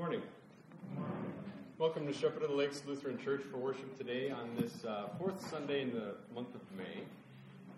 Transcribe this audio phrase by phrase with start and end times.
[0.00, 0.22] morning.
[1.76, 5.46] Welcome to Shepherd of the Lakes Lutheran Church for worship today on this uh, fourth
[5.50, 7.02] Sunday in the month of May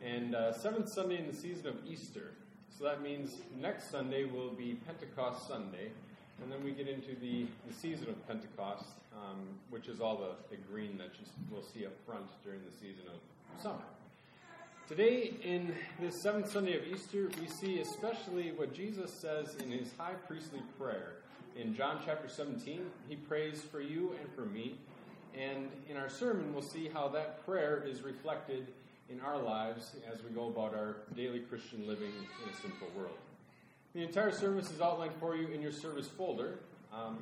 [0.09, 2.31] and uh, seventh Sunday in the season of Easter.
[2.79, 5.91] So that means next Sunday will be Pentecost Sunday,
[6.41, 8.85] and then we get into the, the season of Pentecost,
[9.17, 12.71] um, which is all the, the green that you will see up front during the
[12.71, 13.83] season of summer.
[14.87, 19.91] Today, in this seventh Sunday of Easter, we see especially what Jesus says in his
[19.99, 21.15] high priestly prayer.
[21.55, 24.79] In John chapter 17, he prays for you and for me.
[25.39, 28.69] And in our sermon, we'll see how that prayer is reflected
[29.11, 33.19] in our lives as we go about our daily Christian living in a sinful world.
[33.95, 36.59] The entire service is outlined for you in your service folder.
[36.91, 37.19] Um,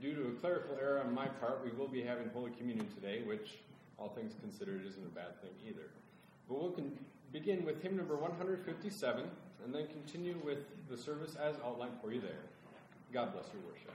[0.00, 3.22] due to a clerical error on my part, we will be having Holy Communion today,
[3.26, 3.58] which,
[3.98, 5.88] all things considered, isn't a bad thing either.
[6.48, 6.96] But we'll con-
[7.32, 9.24] begin with hymn number 157
[9.64, 10.58] and then continue with
[10.88, 12.42] the service as outlined for you there.
[13.12, 13.92] God bless your worship.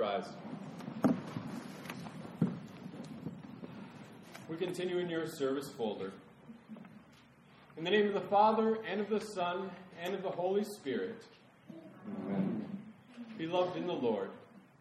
[0.00, 0.24] Rise.
[4.60, 6.12] continue in your service folder.
[7.78, 9.70] In the name of the Father, and of the Son,
[10.02, 11.22] and of the Holy Spirit.
[12.26, 12.66] Amen.
[13.38, 14.28] Beloved in the Lord,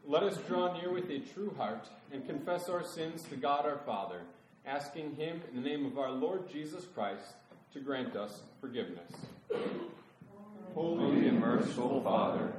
[0.05, 3.79] let us draw near with a true heart and confess our sins to God our
[3.85, 4.19] Father,
[4.65, 7.35] asking Him in the name of our Lord Jesus Christ
[7.73, 9.13] to grant us forgiveness.
[10.73, 12.51] Holy and merciful Father,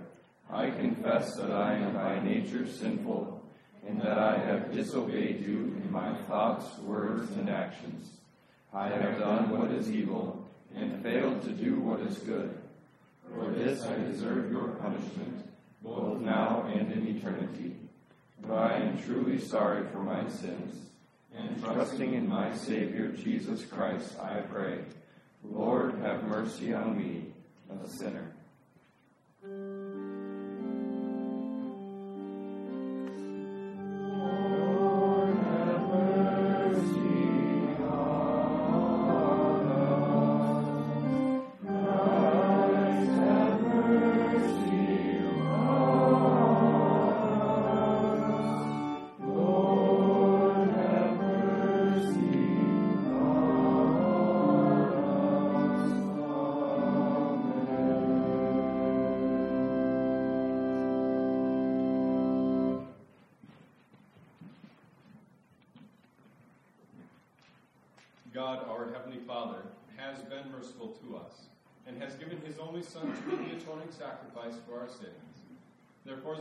[0.53, 3.41] I confess that I am by nature sinful,
[3.87, 8.11] and that I have disobeyed you in my thoughts, words, and actions.
[8.73, 12.59] I have done what is evil, and failed to do what is good.
[13.33, 15.49] For this I deserve your punishment,
[15.83, 17.77] both now and in eternity.
[18.41, 20.87] But I am truly sorry for my sins,
[21.37, 24.81] and trusting in my Savior Jesus Christ, I pray,
[25.45, 27.27] Lord, have mercy on me,
[27.71, 28.33] a sinner.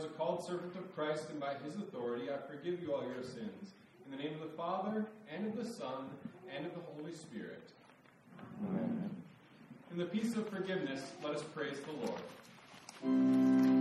[0.00, 3.22] as a called servant of Christ and by His authority, I forgive you all your
[3.22, 3.72] sins.
[4.04, 6.08] In the name of the Father, and of the Son,
[6.54, 7.70] and of the Holy Spirit.
[8.68, 9.10] Amen.
[9.90, 11.92] In the peace of forgiveness, let us praise the
[13.02, 13.79] Lord.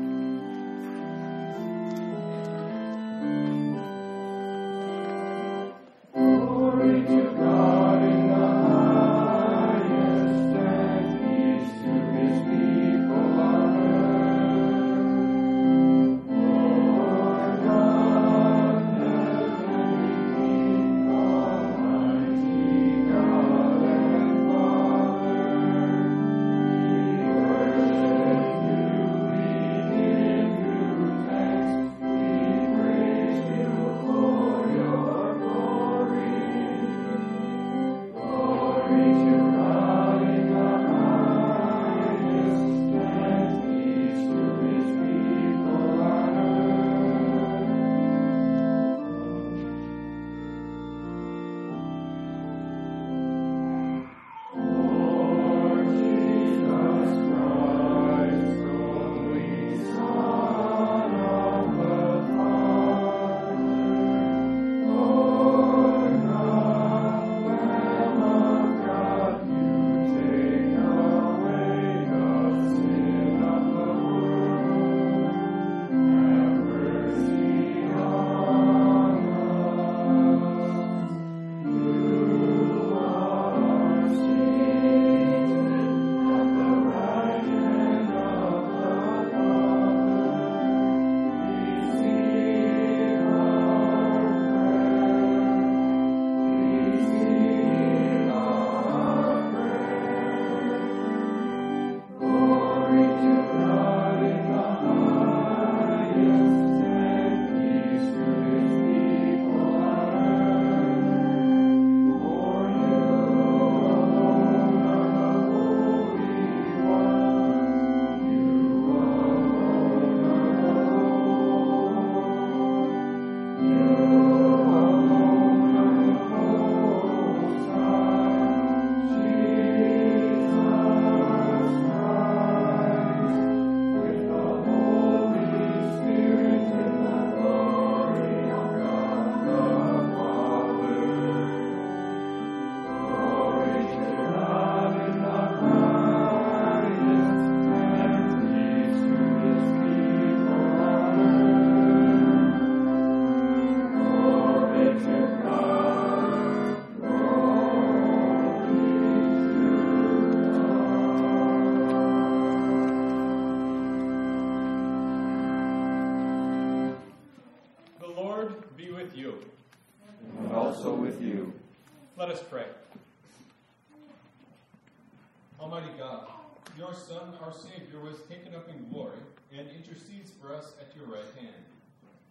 [181.00, 181.64] Your right hand.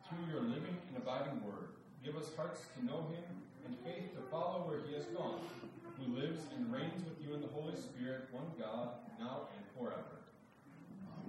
[0.09, 1.73] Through your living and abiding word,
[2.05, 3.25] give us hearts to know him
[3.67, 5.41] and faith to follow where he has gone,
[5.99, 10.21] who lives and reigns with you in the Holy Spirit, one God, now and forever.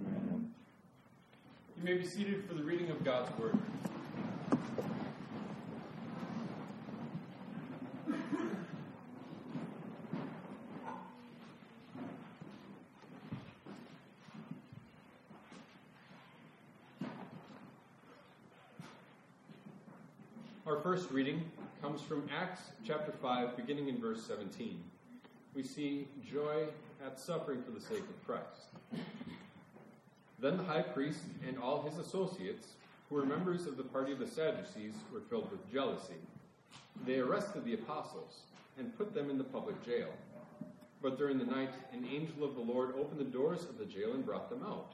[0.00, 0.52] Amen.
[1.76, 3.58] You may be seated for the reading of God's Word.
[20.70, 21.42] Our first reading
[21.82, 24.80] comes from Acts chapter 5, beginning in verse 17.
[25.52, 26.66] We see joy
[27.04, 28.68] at suffering for the sake of Christ.
[30.38, 32.68] Then the high priest and all his associates,
[33.08, 36.22] who were members of the party of the Sadducees, were filled with jealousy.
[37.04, 38.42] They arrested the apostles
[38.78, 40.10] and put them in the public jail.
[41.02, 44.12] But during the night, an angel of the Lord opened the doors of the jail
[44.12, 44.92] and brought them out.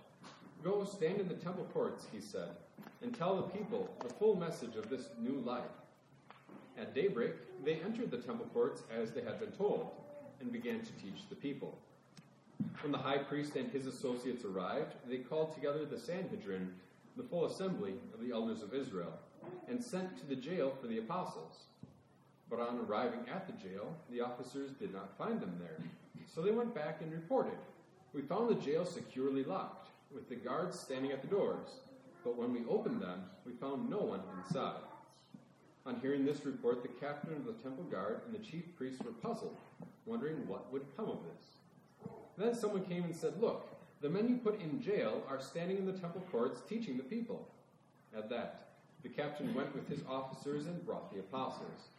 [0.65, 2.57] Go stand in the temple courts, he said
[3.03, 5.63] and tell the people the full message of this new life.
[6.79, 7.35] At daybreak,
[7.65, 9.91] they entered the temple courts as they had been told,
[10.41, 11.79] and began to teach the people.
[12.83, 16.75] When the high priest and his associates arrived, they called together the Sanhedrin,
[17.17, 19.13] the full assembly of the elders of Israel,
[19.69, 21.65] and sent to the jail for the apostles.
[22.51, 25.79] But on arriving at the jail, the officers did not find them there.
[26.33, 27.59] So they went back and reported,
[28.13, 31.81] We found the jail securely locked, with the guards standing at the doors
[32.27, 34.81] but when we opened them, we found no one inside.
[35.87, 39.13] On hearing this report, the captain of the temple guard and the chief priests were
[39.13, 39.57] puzzled,
[40.07, 42.11] wondering what would come of this.
[42.37, 43.69] Then someone came and said, Look,
[44.01, 47.47] the men you put in jail are standing in the temple courts teaching the people.
[48.15, 48.71] At that,
[49.05, 51.91] the captain went with his officers and brought the apostles.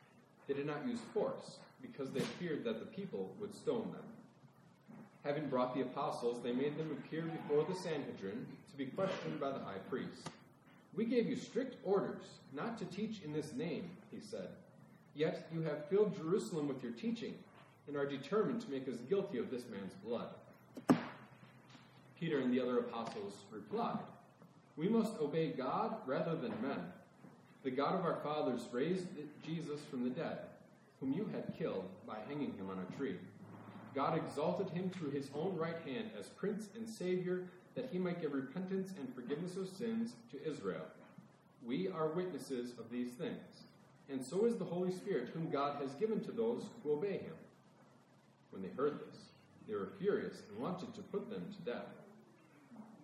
[0.45, 4.97] They did not use force, because they feared that the people would stone them.
[5.23, 8.45] Having brought the apostles, they made them appear before the Sanhedrin
[8.77, 10.29] be questioned by the high priest.
[10.95, 14.49] We gave you strict orders not to teach in this name, he said.
[15.15, 17.33] Yet you have filled Jerusalem with your teaching
[17.87, 20.29] and are determined to make us guilty of this man's blood.
[22.19, 23.97] Peter and the other apostles replied,
[24.75, 26.79] We must obey God rather than men.
[27.63, 29.07] The God of our fathers raised
[29.45, 30.39] Jesus from the dead,
[30.99, 33.15] whom you had killed by hanging him on a tree.
[33.95, 37.43] God exalted him to his own right hand as Prince and Savior,
[37.77, 40.87] that he might give repentance and forgiveness of sins to Israel.
[41.63, 43.65] We are witnesses of these things,
[44.09, 47.35] and so is the Holy Spirit, whom God has given to those who obey him.
[48.49, 49.17] When they heard this,
[49.67, 51.85] they were furious and wanted to put them to death.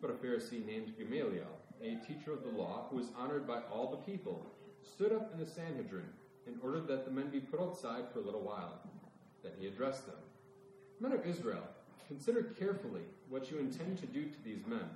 [0.02, 3.92] But a Pharisee named Gamaliel, a teacher of the law, who was honored by all
[3.92, 4.44] the people,
[4.82, 6.10] stood up in the Sanhedrin
[6.48, 8.80] and ordered that the men be put outside for a little while.
[9.44, 10.16] Then he addressed them.
[11.00, 11.64] Men of Israel,
[12.08, 14.90] consider carefully what you intend to do to these men.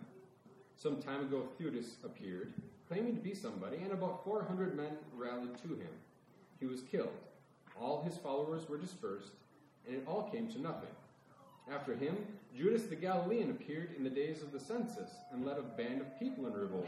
[0.76, 2.54] Some time ago, Theudas appeared,
[2.88, 5.90] claiming to be somebody, and about 400 men rallied to him.
[6.60, 7.10] He was killed.
[7.80, 9.34] All his followers were dispersed,
[9.88, 10.90] and it all came to nothing.
[11.72, 12.18] After him,
[12.56, 16.20] Judas the Galilean appeared in the days of the census and led a band of
[16.20, 16.88] people in revolt.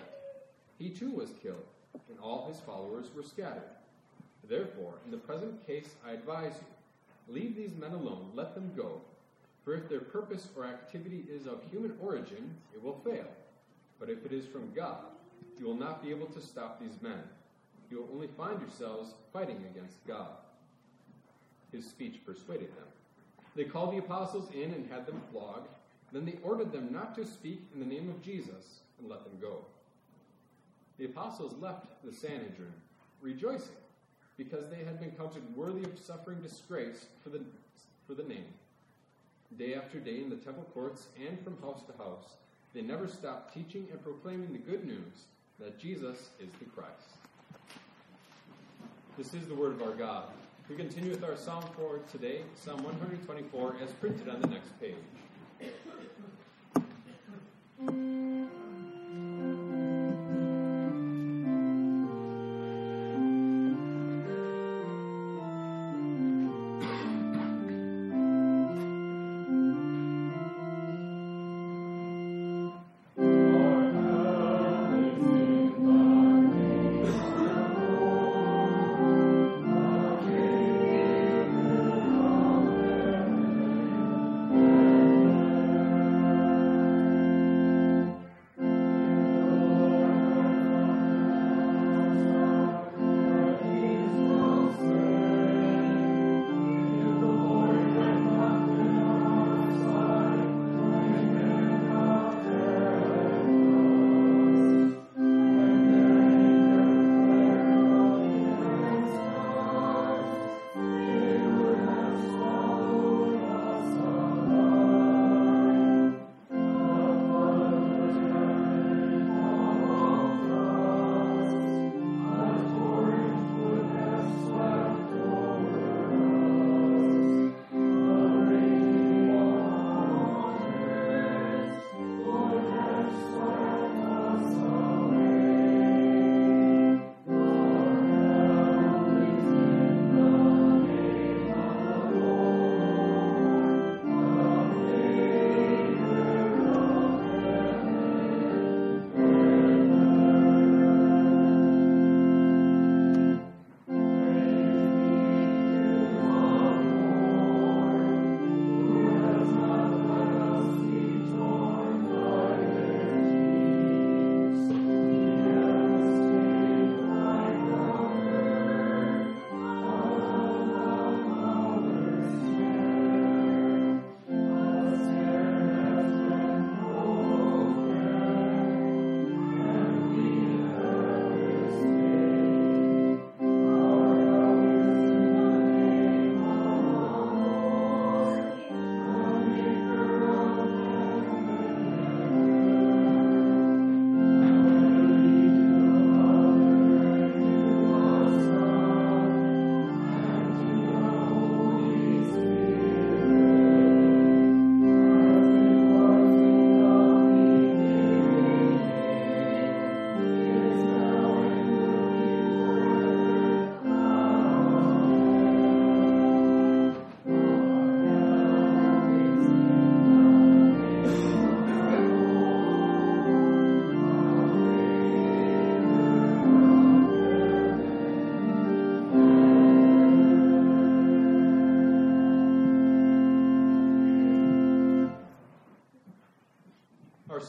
[0.77, 1.65] He too was killed,
[2.09, 3.69] and all his followers were scattered.
[4.47, 6.67] Therefore, in the present case, I advise you
[7.29, 9.01] Leave these men alone, let them go.
[9.63, 13.27] For if their purpose or activity is of human origin, it will fail.
[13.99, 15.03] But if it is from God,
[15.59, 17.21] you will not be able to stop these men.
[17.91, 20.29] You will only find yourselves fighting against God.
[21.71, 22.87] His speech persuaded them.
[23.55, 25.69] They called the apostles in and had them flogged.
[26.11, 29.37] Then they ordered them not to speak in the name of Jesus and let them
[29.41, 29.65] go.
[30.97, 32.73] The apostles left the Sanhedrin,
[33.21, 33.75] rejoicing
[34.37, 37.41] because they had been counted worthy of suffering disgrace for the,
[38.07, 38.45] for the name.
[39.57, 42.37] Day after day in the temple courts and from house to house,
[42.73, 45.25] they never stopped teaching and proclaiming the good news
[45.59, 47.17] that Jesus is the Christ.
[49.17, 50.25] This is the word of our God.
[50.69, 54.95] We continue with our psalm for today, Psalm 124, as printed on the next page.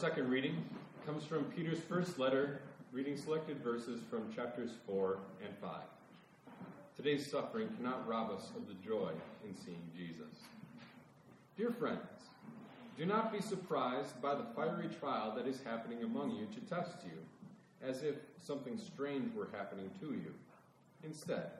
[0.00, 0.64] Second reading
[1.04, 5.70] comes from Peter's first letter, reading selected verses from chapters 4 and 5.
[6.96, 9.10] Today's suffering cannot rob us of the joy
[9.46, 10.38] in seeing Jesus.
[11.54, 12.00] Dear friends,
[12.96, 17.04] do not be surprised by the fiery trial that is happening among you to test
[17.04, 20.32] you, as if something strange were happening to you.
[21.04, 21.50] Instead,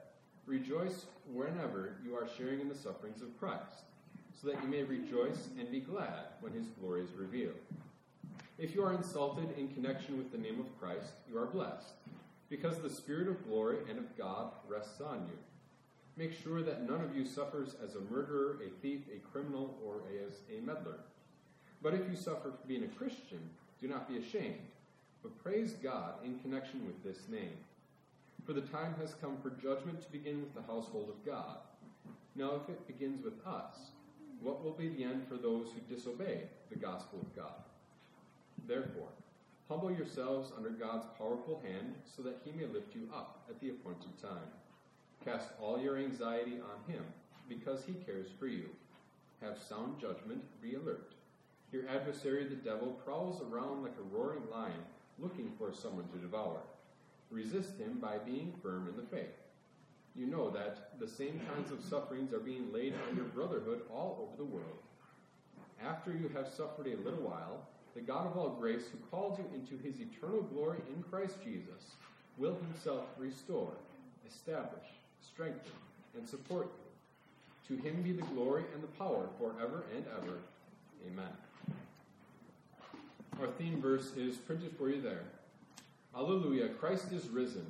[0.47, 3.83] rejoice whenever you are sharing in the sufferings of Christ,
[4.33, 7.53] so that you may rejoice and be glad when his glory is revealed.
[8.61, 11.93] If you are insulted in connection with the name of Christ, you are blessed,
[12.47, 15.37] because the Spirit of glory and of God rests on you.
[16.15, 20.03] Make sure that none of you suffers as a murderer, a thief, a criminal, or
[20.27, 20.99] as a meddler.
[21.81, 23.39] But if you suffer for being a Christian,
[23.81, 24.69] do not be ashamed,
[25.23, 27.57] but praise God in connection with this name.
[28.45, 31.57] For the time has come for judgment to begin with the household of God.
[32.35, 33.89] Now, if it begins with us,
[34.39, 37.53] what will be the end for those who disobey the gospel of God?
[38.67, 39.09] Therefore,
[39.67, 43.69] humble yourselves under God's powerful hand so that he may lift you up at the
[43.69, 44.49] appointed time.
[45.23, 47.03] Cast all your anxiety on him
[47.47, 48.69] because he cares for you.
[49.41, 51.13] Have sound judgment, be alert.
[51.71, 54.83] Your adversary, the devil, prowls around like a roaring lion
[55.19, 56.59] looking for someone to devour.
[57.29, 59.37] Resist him by being firm in the faith.
[60.15, 64.27] You know that the same kinds of sufferings are being laid on your brotherhood all
[64.27, 64.79] over the world.
[65.81, 69.45] After you have suffered a little while, the God of all grace, who called you
[69.53, 71.95] into his eternal glory in Christ Jesus,
[72.37, 73.73] will himself restore,
[74.27, 74.85] establish,
[75.21, 75.71] strengthen,
[76.17, 76.69] and support
[77.69, 77.75] you.
[77.75, 80.37] To him be the glory and the power forever and ever.
[81.07, 81.31] Amen.
[83.39, 85.23] Our theme verse is printed for you there.
[86.15, 87.65] Alleluia, Christ is risen.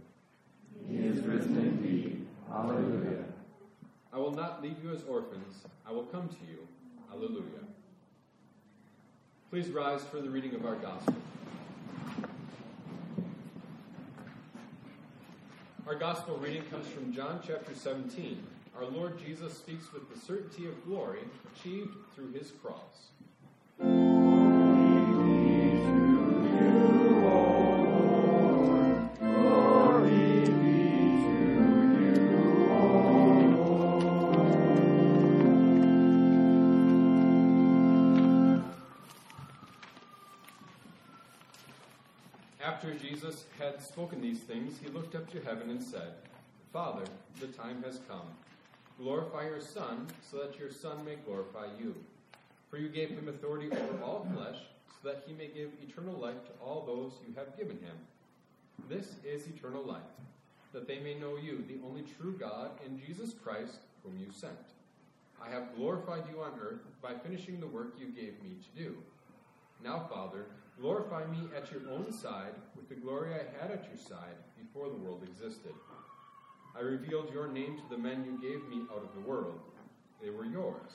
[0.87, 2.25] He is risen indeed.
[2.51, 3.23] Alleluia.
[4.13, 6.67] I will not leave you as orphans, I will come to you.
[7.13, 7.61] Alleluia.
[9.51, 11.13] Please rise for the reading of our gospel.
[15.85, 18.41] Our gospel reading comes from John chapter 17.
[18.77, 21.19] Our Lord Jesus speaks with the certainty of glory
[21.53, 23.09] achieved through his cross.
[42.83, 46.13] After Jesus had spoken these things, he looked up to heaven and said,
[46.73, 47.03] Father,
[47.39, 48.25] the time has come.
[48.97, 51.93] Glorify your Son, so that your Son may glorify you.
[52.71, 54.55] For you gave him authority over all flesh,
[54.87, 57.95] so that he may give eternal life to all those you have given him.
[58.89, 60.01] This is eternal life,
[60.73, 64.57] that they may know you, the only true God, and Jesus Christ, whom you sent.
[65.39, 68.97] I have glorified you on earth by finishing the work you gave me to do.
[69.83, 70.45] Now, Father,
[70.81, 74.89] glorify me at your own side with the glory I had at your side before
[74.89, 75.73] the world existed.
[76.75, 79.59] I revealed your name to the men you gave me out of the world.
[80.23, 80.91] They were yours.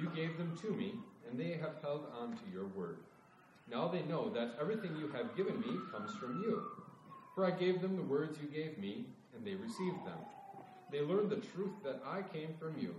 [0.00, 0.94] You gave them to me,
[1.28, 2.98] and they have held on to your word.
[3.70, 6.62] Now they know that everything you have given me comes from you.
[7.34, 9.04] For I gave them the words you gave me,
[9.36, 10.18] and they received them.
[10.90, 12.94] They learned the truth that I came from you.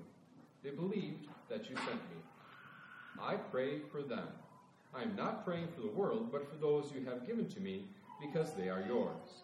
[0.63, 2.21] They believed that you sent me.
[3.19, 4.27] I pray for them.
[4.95, 7.85] I am not praying for the world, but for those you have given to me,
[8.19, 9.43] because they are yours.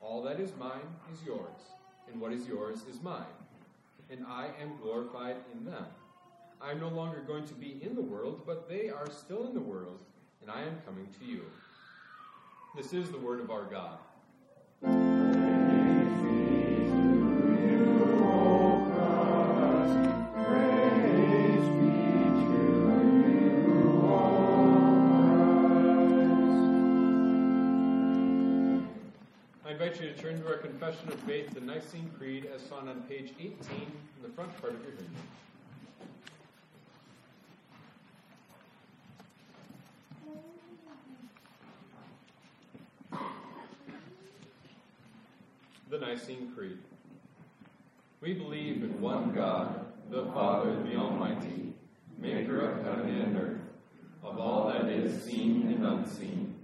[0.00, 1.72] All that is mine is yours,
[2.10, 3.24] and what is yours is mine,
[4.10, 5.86] and I am glorified in them.
[6.60, 9.54] I am no longer going to be in the world, but they are still in
[9.54, 9.98] the world,
[10.40, 11.42] and I am coming to you.
[12.76, 15.23] This is the word of our God.
[29.74, 33.02] Invite you to turn to our Confession of Faith, the Nicene Creed, as found on
[33.08, 33.56] page 18 in
[34.22, 35.10] the front part of your hymn.
[45.90, 46.78] The Nicene Creed.
[48.20, 51.72] We believe in one God, the Father, the Almighty,
[52.16, 53.60] maker of heaven and earth,
[54.22, 56.63] of all that is seen and unseen.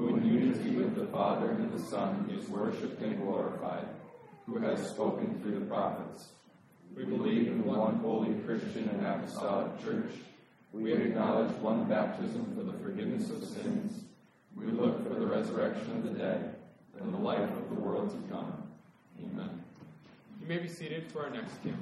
[0.00, 3.86] who in unity with the Father and the Son is worshipped and glorified,
[4.46, 6.28] who has spoken through the prophets.
[6.96, 10.10] We believe in one holy Christian and apostolic church.
[10.72, 14.04] We acknowledge one baptism for the forgiveness of sins.
[14.56, 16.56] We look for the resurrection of the dead
[16.98, 18.62] and the life of the world to come.
[19.18, 19.62] Amen.
[20.40, 21.78] You may be seated for our next hymn.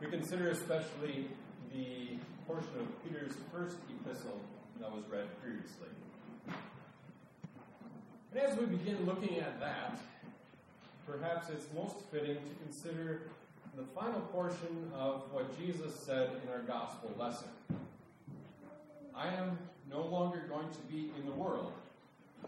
[0.00, 1.26] We consider especially
[1.72, 4.38] the portion of Peter's first epistle
[4.80, 5.88] that was read previously.
[8.30, 9.98] And as we begin looking at that,
[11.04, 13.22] perhaps it's most fitting to consider
[13.76, 17.48] the final portion of what Jesus said in our gospel lesson.
[19.16, 19.58] I am
[19.90, 21.72] no longer going to be in the world,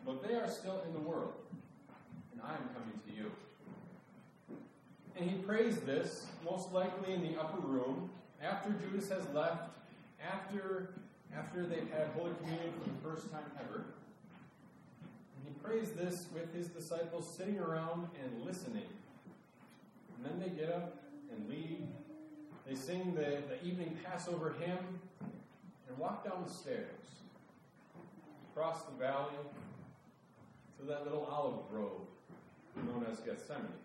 [0.07, 1.33] but they are still in the world,
[2.31, 3.33] and I am coming to you.
[5.17, 8.11] And he prays this, most likely in the upper room,
[8.43, 9.71] after Judas has left,
[10.23, 10.91] after,
[11.37, 13.85] after they've had Holy Communion for the first time ever.
[15.37, 18.89] And he prays this with his disciples sitting around and listening.
[20.17, 20.97] And then they get up
[21.31, 21.83] and leave.
[22.67, 25.01] They sing the, the evening Passover hymn
[25.89, 26.89] and walk down the stairs,
[28.51, 29.35] across the valley
[30.79, 32.01] to that little olive grove
[32.77, 33.84] known as Gethsemane.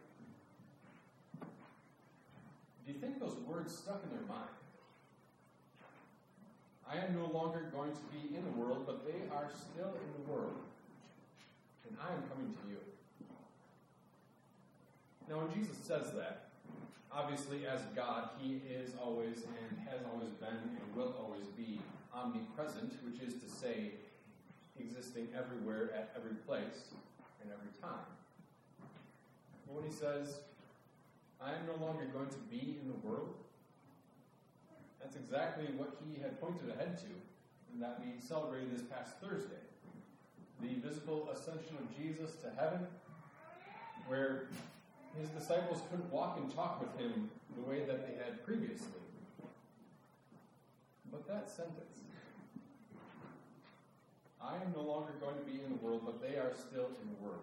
[2.90, 4.50] Do you think those words stuck in their mind?
[6.90, 10.10] I am no longer going to be in the world, but they are still in
[10.18, 10.58] the world,
[11.88, 12.82] and I am coming to you.
[15.30, 16.50] Now, when Jesus says that,
[17.12, 21.78] obviously, as God, He is always and has always been and will always be
[22.12, 23.92] omnipresent, which is to say,
[24.80, 26.90] existing everywhere at every place
[27.44, 28.10] and every time.
[29.68, 30.40] But when He says,
[31.42, 33.34] I am no longer going to be in the world,
[35.02, 37.10] that's exactly what He had pointed ahead to,
[37.74, 39.64] and that we celebrated this past Thursday.
[40.62, 42.86] The visible ascension of Jesus to heaven,
[44.08, 44.50] where
[45.20, 48.88] his disciples couldn't walk and talk with him the way that they had previously.
[51.12, 52.04] But that sentence,
[54.42, 57.10] I am no longer going to be in the world, but they are still in
[57.10, 57.42] the world.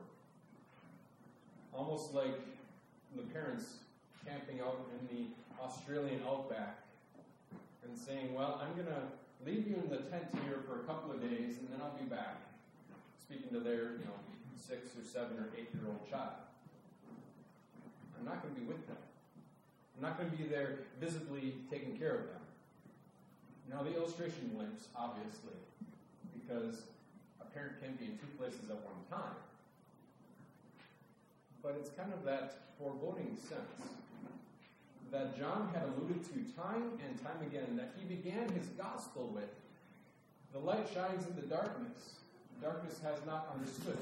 [1.72, 2.38] Almost like
[3.16, 3.78] the parents
[4.26, 5.30] camping out in the
[5.62, 6.82] Australian outback
[7.84, 9.06] and saying, Well, I'm going to
[9.46, 12.04] leave you in the tent here for a couple of days and then I'll be
[12.04, 12.42] back.
[13.22, 14.18] Speaking to their, you know,
[14.58, 16.42] six or seven or eight year old child.
[18.18, 18.96] I'm not going to be with them.
[19.96, 22.42] I'm not going to be there visibly taking care of them.
[23.70, 25.58] Now, the illustration limps, obviously,
[26.34, 26.82] because
[27.40, 29.34] a parent can be in two places at one time.
[31.66, 33.90] But it's kind of that foreboding sense
[35.10, 39.50] that John had alluded to time and time again that he began his gospel with.
[40.52, 42.20] The light shines in the darkness.
[42.62, 43.98] Darkness has not understood.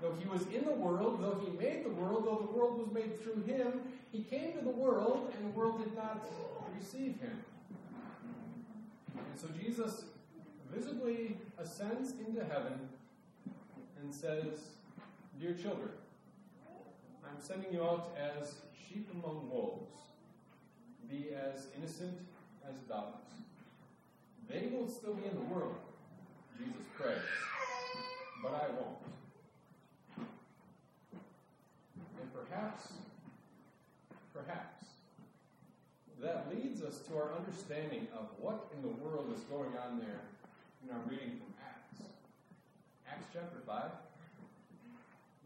[0.00, 2.90] Though he was in the world, though he made the world, though the world was
[2.90, 6.26] made through him, he came to the world, and the world did not
[6.78, 7.44] receive him.
[9.14, 10.04] And so Jesus
[10.74, 12.88] visibly ascends into heaven
[14.00, 14.58] and says,
[15.38, 15.90] Dear children,
[17.32, 18.56] I'm sending you out as
[18.88, 19.90] sheep among wolves.
[21.10, 22.18] Be as innocent
[22.68, 23.30] as doves.
[24.50, 25.76] They will still be in the world,
[26.58, 27.16] Jesus prays,
[28.42, 28.98] but I won't.
[32.20, 32.88] And perhaps,
[34.34, 34.84] perhaps,
[36.20, 40.20] that leads us to our understanding of what in the world is going on there
[40.84, 42.10] in our reading from Acts.
[43.08, 44.11] Acts chapter 5.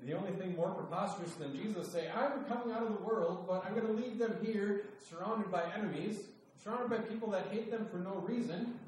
[0.05, 3.65] The only thing more preposterous than Jesus say, I'm coming out of the world, but
[3.67, 6.19] I'm going to leave them here surrounded by enemies,
[6.63, 8.79] surrounded by people that hate them for no reason.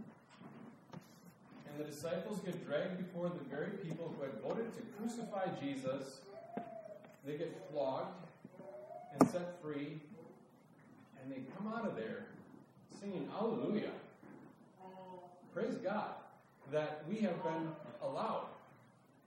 [0.93, 6.21] And the disciples get dragged before the very people who had voted to crucify Jesus
[7.29, 8.27] they get flogged
[9.13, 10.01] and set free,
[11.21, 12.25] and they come out of there
[12.99, 13.91] singing Hallelujah.
[15.53, 16.13] Praise God
[16.73, 17.69] that we have been
[18.03, 18.47] allowed,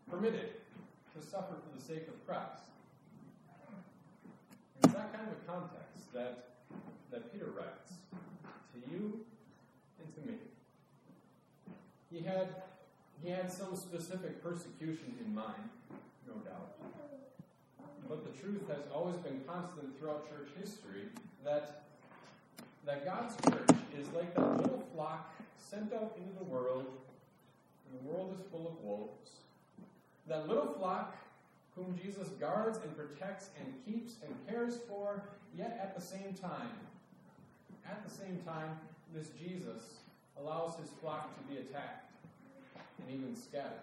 [0.09, 0.49] permitted
[1.15, 2.63] to suffer for the sake of Christ.
[4.83, 6.45] It's that kind of a context that,
[7.11, 9.19] that Peter writes to you
[9.99, 10.37] and to me.
[12.11, 12.47] He had,
[13.23, 15.69] he had some specific persecution in mind,
[16.27, 16.71] no doubt
[18.11, 21.07] but the truth has always been constant throughout church history
[21.45, 21.83] that
[22.85, 26.87] that God's church is like that little flock sent out into the world,
[27.87, 29.29] and the world is full of wolves.
[30.27, 31.15] That little flock
[31.75, 35.23] whom Jesus guards and protects and keeps and cares for,
[35.57, 36.69] yet at the same time,
[37.85, 38.77] at the same time,
[39.13, 39.83] this Jesus
[40.39, 42.11] allows his flock to be attacked
[42.99, 43.81] and even scattered.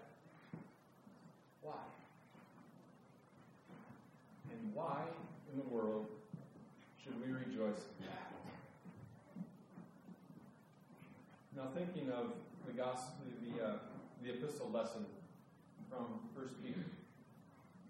[1.61, 1.73] Why?
[4.51, 5.01] And why
[5.51, 6.07] in the world
[7.03, 8.31] should we rejoice in that?
[11.55, 12.31] Now, thinking of
[12.65, 13.71] the gospel, the, uh,
[14.23, 15.05] the epistle lesson
[15.89, 16.85] from First Peter,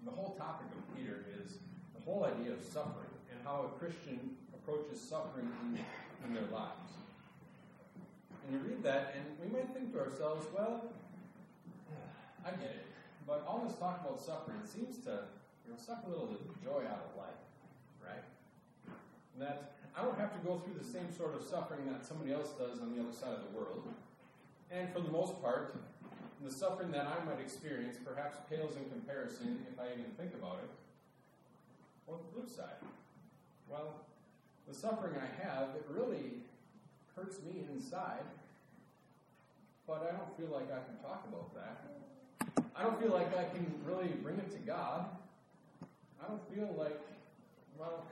[0.06, 1.60] the whole topic of Peter is
[1.94, 5.80] the whole idea of suffering and how a Christian approaches suffering in,
[6.26, 6.96] in their lives.
[8.48, 10.82] And you read that, and we might think to ourselves, well,
[12.46, 12.88] I get it.
[13.28, 15.28] But all this talk about suffering seems to
[15.68, 17.42] you know, suck a little of the joy out of life,
[18.02, 18.26] right?
[19.36, 22.32] And that I don't have to go through the same sort of suffering that somebody
[22.32, 23.84] else does on the other side of the world.
[24.72, 25.76] And for the most part,
[26.43, 30.60] the suffering that I might experience perhaps pales in comparison if I even think about
[30.63, 30.69] it.
[32.12, 32.80] On the flip side,
[33.69, 34.02] well,
[34.67, 36.41] the suffering I have, it really
[37.15, 38.23] hurts me inside,
[39.86, 42.63] but I don't feel like I can talk about that.
[42.75, 45.06] I don't feel like I can really bring it to God.
[46.23, 46.99] I don't feel like,
[47.78, 48.06] well,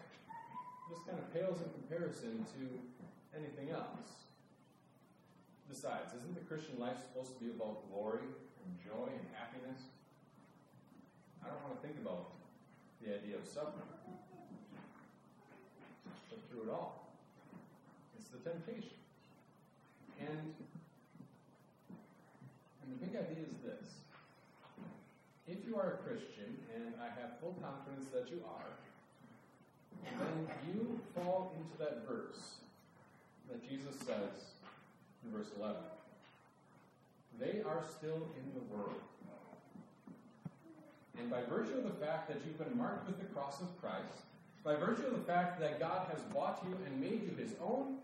[0.89, 4.26] this kind of pales in comparison to anything else.
[5.69, 9.91] Besides, isn't the Christian life supposed to be about glory and joy and happiness?
[11.43, 12.31] I don't want to think about
[13.03, 13.87] the idea of suffering.
[16.31, 17.11] But through it all,
[18.17, 18.95] it's the temptation.
[20.19, 20.55] And
[22.87, 24.01] the big idea is this.
[25.47, 28.71] If you are a Christian, and I have full confidence that you are,
[30.03, 32.59] then you fall into that verse
[33.49, 34.56] that Jesus says
[35.27, 35.75] in verse 11.
[37.39, 39.01] They are still in the world.
[41.19, 44.25] And by virtue of the fact that you've been marked with the cross of Christ,
[44.63, 47.97] by virtue of the fact that God has bought you and made you his own,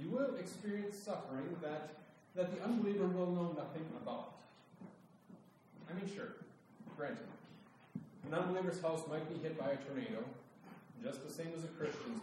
[0.00, 1.90] you will experience suffering that,
[2.34, 4.32] that the unbeliever will know nothing about.
[5.90, 6.32] I mean, sure,
[6.96, 7.26] granted.
[8.26, 10.24] An unbeliever's house might be hit by a tornado,
[11.02, 12.22] just the same as a Christian's.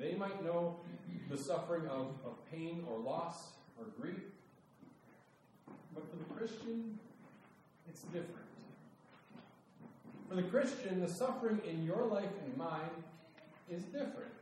[0.00, 0.76] They might know
[1.28, 4.22] the suffering of, of pain or loss or grief.
[5.94, 6.98] But for the Christian,
[7.86, 8.46] it's different.
[10.28, 13.04] For the Christian, the suffering in your life and mine
[13.70, 14.32] is different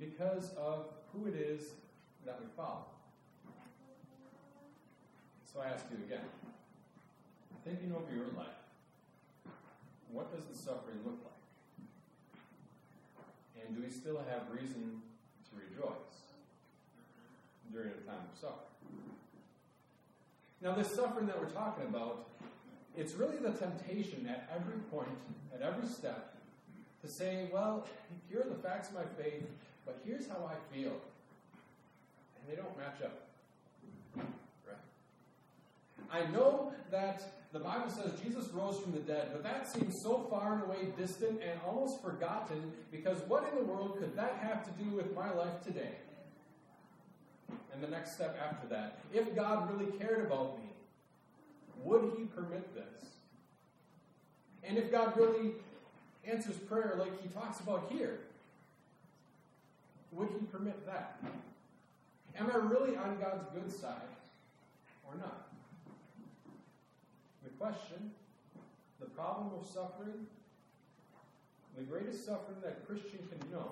[0.00, 1.72] because of who it is
[2.24, 2.86] that we follow.
[5.52, 6.24] So I ask you again,
[7.64, 8.46] thinking over your life,
[10.10, 11.33] what does the suffering look like?
[13.66, 15.00] And do we still have reason
[15.48, 16.34] to rejoice
[17.72, 18.60] during a time of suffering?
[20.60, 22.28] Now, this suffering that we're talking about,
[22.96, 25.08] it's really the temptation at every point,
[25.54, 26.36] at every step,
[27.02, 27.86] to say, well,
[28.30, 29.44] here are the facts of my faith,
[29.84, 30.92] but here's how I feel.
[30.92, 33.26] And they don't match up.
[34.16, 34.76] Right?
[36.10, 37.22] I know that
[37.54, 40.88] the Bible says Jesus rose from the dead, but that seems so far and away
[40.98, 45.14] distant and almost forgotten because what in the world could that have to do with
[45.14, 45.92] my life today?
[47.72, 50.64] And the next step after that, if God really cared about me,
[51.84, 53.08] would He permit this?
[54.64, 55.52] And if God really
[56.26, 58.18] answers prayer like He talks about here,
[60.10, 61.22] would He permit that?
[62.36, 64.00] Am I really on God's good side
[65.06, 65.43] or not?
[67.64, 68.10] The question,
[69.00, 70.26] the problem of suffering,
[71.74, 73.70] the greatest suffering that a Christian can know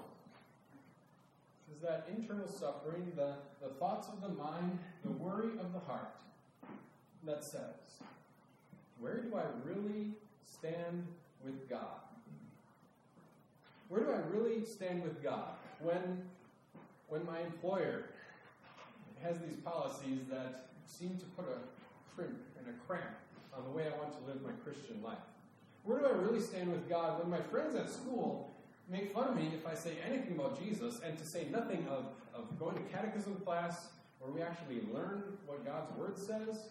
[1.71, 6.17] is that internal suffering, the, the thoughts of the mind, the worry of the heart
[7.25, 8.01] that says,
[8.99, 10.13] Where do I really
[10.51, 11.07] stand
[11.45, 12.01] with God?
[13.89, 15.51] Where do I really stand with God?
[15.81, 16.23] When,
[17.09, 18.05] when my employer
[19.23, 21.59] has these policies that seem to put a
[22.17, 23.17] crimp and a cramp
[23.57, 25.19] on the way I want to live my Christian life?
[25.85, 28.55] Where do I really stand with God when my friends at school
[28.89, 32.07] make fun of me if I say anything about Jesus and to say nothing of,
[32.35, 33.89] of going to catechism class
[34.21, 36.69] where we actually learn what God's Word says?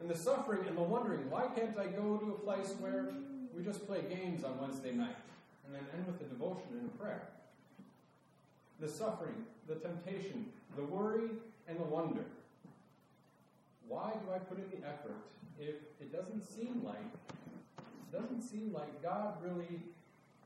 [0.00, 3.08] And the suffering and the wondering, why can't I go to a place where
[3.54, 5.16] we just play games on Wednesday night
[5.66, 7.28] and then end with a devotion and a prayer?
[8.80, 11.28] The suffering, the temptation, the worry,
[11.68, 12.24] and the wonder.
[13.90, 15.18] Why do I put in the effort
[15.58, 17.10] if it doesn't seem like
[17.76, 19.82] it doesn't seem like God really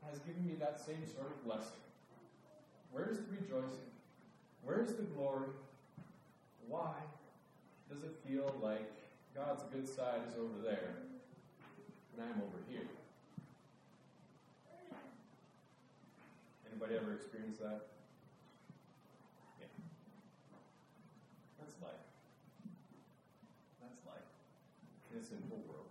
[0.09, 1.85] has given me that same sort of blessing?
[2.91, 3.91] Where's the rejoicing?
[4.63, 5.49] Where's the glory?
[6.67, 6.93] Why
[7.87, 8.89] does it feel like
[9.35, 10.95] God's good side is over there
[12.17, 12.87] and I'm over here?
[16.71, 17.87] Anybody ever experienced that?
[19.59, 19.67] Yeah.
[21.59, 22.03] That's life.
[23.81, 24.27] That's life
[25.11, 25.87] in a sinful world.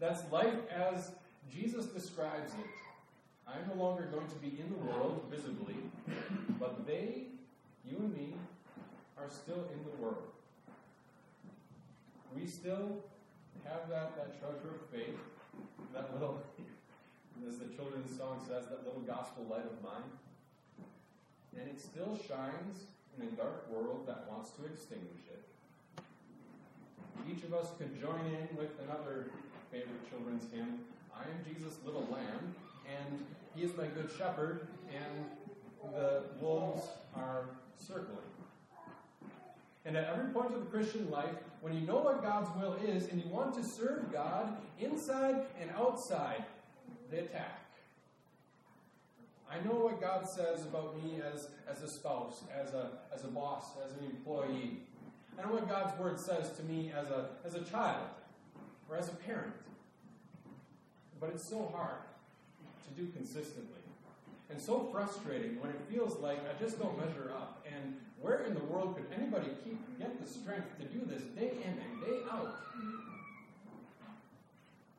[0.00, 1.10] That's life as
[1.52, 2.70] Jesus describes it.
[3.46, 5.76] I'm no longer going to be in the world visibly,
[6.60, 7.24] but they,
[7.84, 8.34] you and me,
[9.18, 10.22] are still in the world.
[12.36, 13.02] We still
[13.64, 15.18] have that, that treasure of faith,
[15.94, 16.40] that little,
[17.48, 20.06] as the children's song says, that little gospel light of mine.
[21.58, 22.86] And it still shines
[23.18, 25.42] in a dark world that wants to extinguish it.
[27.28, 29.30] Each of us could join in with another
[29.70, 30.80] favorite children's hymn,
[31.14, 32.54] I am Jesus' little lamb,
[32.86, 37.44] and he is my good shepherd, and the wolves are
[37.76, 38.16] circling.
[39.84, 43.08] And at every point of the Christian life, when you know what God's will is
[43.08, 46.44] and you want to serve God inside and outside,
[47.10, 47.64] they attack.
[49.50, 53.28] I know what God says about me as, as a spouse, as a, as a
[53.28, 54.80] boss, as an employee.
[55.38, 58.08] I know what God's word says to me as a, as a child
[58.88, 59.52] or as a parent.
[61.20, 62.00] But it's so hard
[62.86, 63.78] to do consistently.
[64.50, 67.66] And so frustrating when it feels like I just don't measure up.
[67.66, 71.52] And where in the world could anybody keep get the strength to do this day
[71.62, 72.56] in and day out?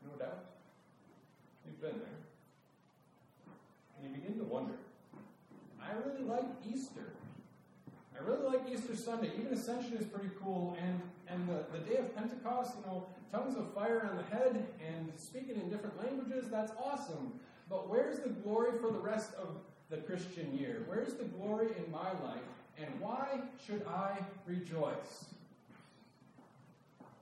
[0.06, 0.46] No doubt.
[1.66, 2.20] You've been there.
[3.98, 4.76] And you begin to wonder.
[5.82, 7.14] I really like Easter.
[8.20, 9.32] I really like Easter Sunday.
[9.40, 10.78] Even Ascension is pretty cool.
[10.82, 14.68] And, and the, the day of Pentecost, you know, tongues of fire on the head
[14.86, 17.34] and speaking in different languages, that's awesome.
[17.70, 19.48] But where's the glory for the rest of
[19.90, 20.84] the Christian year?
[20.88, 22.42] Where's the glory in my life?
[22.78, 25.26] And why should I rejoice?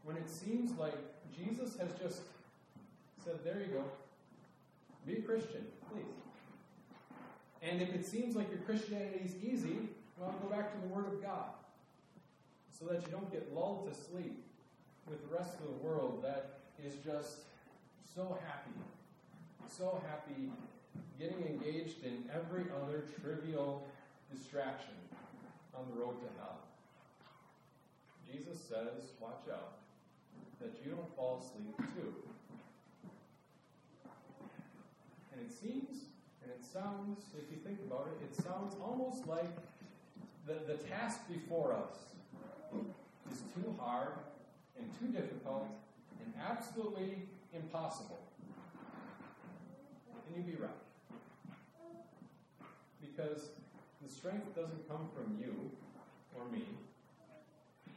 [0.04, 0.96] When it seems like
[1.38, 2.22] Jesus has just
[3.24, 3.84] said, There you go.
[5.06, 6.06] Be a Christian, please.
[7.62, 9.78] And if it seems like your Christianity is easy,
[10.18, 11.50] well, go back to the Word of God
[12.78, 14.44] so that you don't get lulled to sleep
[15.08, 17.38] with the rest of the world that is just
[18.16, 18.72] so happy,
[19.68, 20.52] so happy
[21.20, 23.88] getting engaged in every other trivial
[24.32, 24.94] distraction
[25.76, 26.58] on the road to hell.
[28.32, 29.78] Jesus says, watch out
[30.60, 32.14] that you don't fall asleep too.
[35.32, 36.08] And it seems
[36.44, 39.52] and it sounds, if you think about it, it sounds almost like
[40.48, 41.94] the, the task before us
[43.32, 44.14] is too hard
[44.80, 45.68] and too difficult
[46.24, 47.18] and absolutely
[47.54, 48.20] impossible.
[50.26, 50.72] And you'd be right.
[53.02, 53.50] Because
[54.02, 55.54] the strength doesn't come from you
[56.34, 56.64] or me.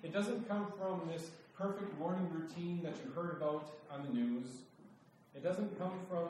[0.03, 4.46] It doesn't come from this perfect morning routine that you heard about on the news.
[5.36, 6.28] It doesn't come from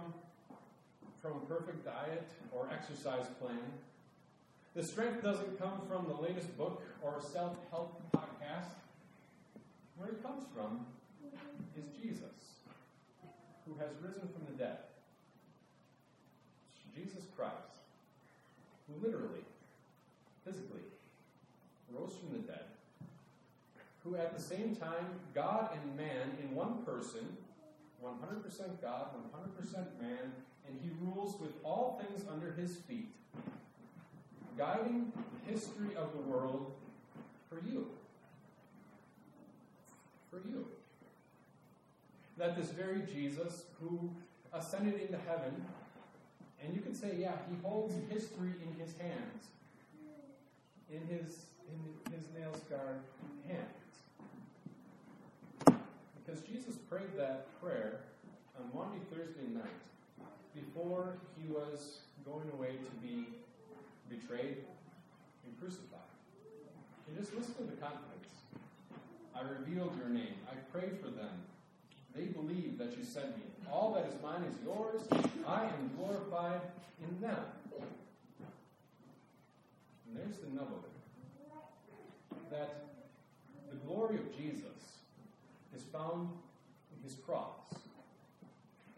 [1.23, 3.59] from a perfect diet or exercise plan.
[4.75, 8.71] The strength doesn't come from the latest book or self help podcast.
[9.97, 10.87] Where it comes from
[11.77, 12.55] is Jesus,
[13.67, 14.79] who has risen from the dead.
[16.95, 17.83] Jesus Christ,
[18.87, 19.45] who literally,
[20.45, 20.81] physically,
[21.93, 22.65] rose from the dead,
[24.05, 27.27] who at the same time, God and man in one person,
[28.03, 30.33] 100% God, 100% man,
[30.67, 33.13] and he rules with all things under his feet,
[34.57, 36.73] guiding the history of the world
[37.49, 37.87] for you.
[40.31, 40.67] For you.
[42.37, 44.11] That this very Jesus who
[44.53, 45.65] ascended into heaven,
[46.63, 49.47] and you could say, yeah, he holds history in his hands,
[50.91, 53.01] in his in his nail scarred
[53.47, 53.81] hands.
[56.25, 58.01] Because Jesus prayed that prayer
[58.59, 59.81] on Maundy, Thursday night
[60.55, 63.27] before he was going away to be
[64.11, 64.59] betrayed
[65.47, 65.99] and crucified.
[67.07, 68.29] And just listen to the confidence.
[69.35, 70.35] I revealed your name.
[70.51, 71.31] I prayed for them.
[72.15, 73.45] They believe that you sent me.
[73.71, 75.03] All that is mine is yours.
[75.47, 76.61] I am glorified
[77.01, 77.39] in them.
[80.07, 82.51] And there's the nub of it.
[82.51, 82.85] That
[83.71, 84.99] the glory of Jesus
[85.75, 86.29] is found
[86.97, 87.55] in his cross.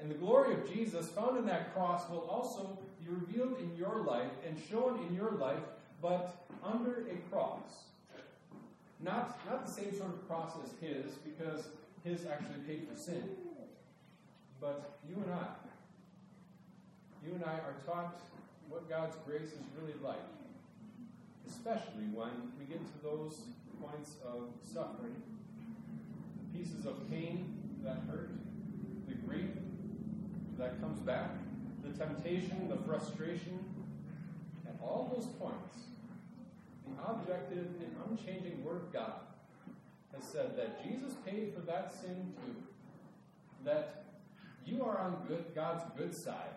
[0.01, 2.79] And the glory of Jesus found in that cross will also
[3.13, 5.63] revealed in your life and shown in your life,
[6.01, 7.85] but under a cross.
[9.01, 11.67] Not, not the same sort of cross as his, because
[12.05, 13.23] his actually paid for sin.
[14.61, 15.47] But you and I,
[17.27, 18.21] you and I are taught
[18.69, 20.23] what God's grace is really like,
[21.49, 23.43] especially when we get to those
[23.81, 25.21] points of suffering,
[26.39, 28.31] the pieces of pain that hurt,
[29.09, 29.51] the grief
[30.59, 31.31] that comes back,
[31.83, 33.59] the temptation, the frustration,
[34.67, 35.79] at all those points,
[36.87, 39.13] the objective and unchanging Word of God
[40.15, 42.57] has said that Jesus paid for that sin too.
[43.65, 44.05] That
[44.67, 46.55] you are on good, God's good side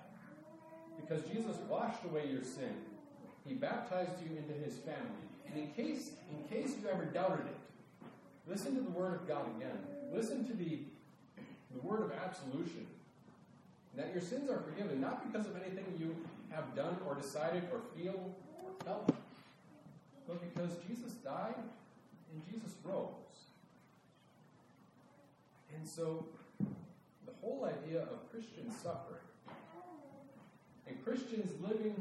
[1.00, 2.76] because Jesus washed away your sin.
[3.46, 5.26] He baptized you into His family.
[5.48, 8.08] And in case, in case you ever doubted it,
[8.48, 9.78] listen to the Word of God again.
[10.14, 10.80] Listen to the,
[11.74, 12.88] the word of absolution
[13.96, 16.16] that your sins are forgiven, not because of anything you
[16.50, 19.14] have done or decided or feel or felt,
[20.28, 21.56] but because Jesus died
[22.34, 23.10] and Jesus rose.
[25.76, 26.26] And so,
[26.60, 29.22] the whole idea of Christian suffering,
[30.88, 31.96] and Christians living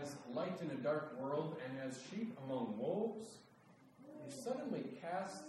[0.00, 3.28] as light in a dark world and as sheep among wolves,
[4.26, 5.42] is suddenly cast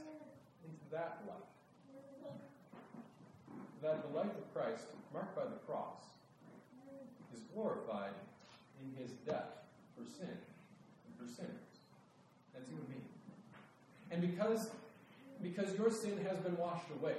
[0.65, 1.54] into that light
[3.85, 6.01] that the life of Christ, marked by the cross,
[7.33, 8.17] is glorified
[8.81, 9.61] in his death
[9.95, 11.69] for sin and for sinners.
[12.53, 13.01] That's you and me.
[14.09, 14.69] And because,
[15.43, 17.15] because your sin has been washed away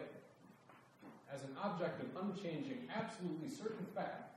[1.32, 4.34] as an object of unchanging, absolutely certain fact,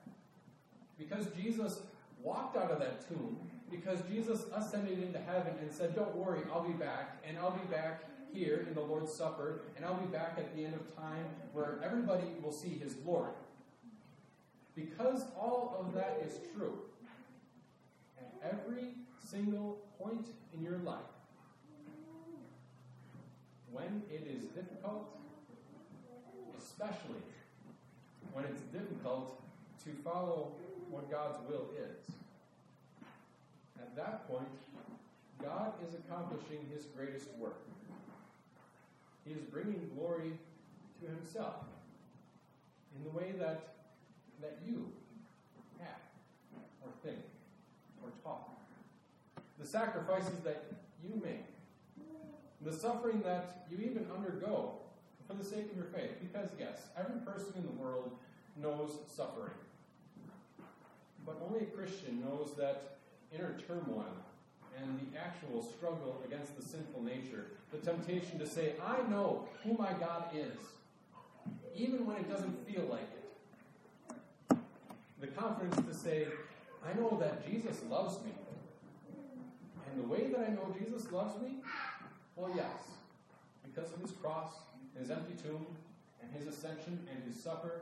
[0.99, 1.81] because Jesus
[2.21, 3.37] walked out of that tomb,
[3.71, 7.65] because Jesus ascended into heaven and said, Don't worry, I'll be back, and I'll be
[7.71, 8.03] back
[8.33, 11.79] here in the Lord's Supper, and I'll be back at the end of time where
[11.83, 13.31] everybody will see his glory.
[14.75, 16.79] Because all of that is true,
[18.17, 18.93] at every
[19.25, 20.99] single point in your life,
[23.71, 25.09] when it is difficult,
[26.57, 27.21] especially
[28.33, 29.41] when it's difficult
[29.83, 30.51] to follow
[30.89, 32.15] what God's will is.
[33.79, 34.47] At that point,
[35.43, 37.59] God is accomplishing his greatest work.
[39.25, 40.31] He is bringing glory
[41.01, 41.55] to himself
[42.95, 43.75] in the way that,
[44.41, 44.91] that you
[45.81, 46.13] act
[46.83, 47.19] or think
[48.03, 48.49] or talk.
[49.59, 50.63] The sacrifices that
[51.03, 51.45] you make,
[52.61, 54.73] the suffering that you even undergo
[55.27, 56.11] for the sake of your faith.
[56.21, 58.11] Because, yes, every person in the world
[58.57, 59.53] knows suffering.
[61.25, 62.97] But only a Christian knows that
[63.33, 64.05] inner turmoil
[64.77, 69.77] and the actual struggle against the sinful nature, the temptation to say, I know who
[69.77, 70.57] my God is,
[71.75, 74.57] even when it doesn't feel like it.
[75.19, 76.27] The confidence to say,
[76.85, 78.31] I know that Jesus loves me.
[79.91, 81.55] And the way that I know Jesus loves me,
[82.35, 82.71] well, yes,
[83.63, 84.53] because of his cross,
[84.97, 85.65] his empty tomb,
[86.21, 87.81] and his ascension, and his supper.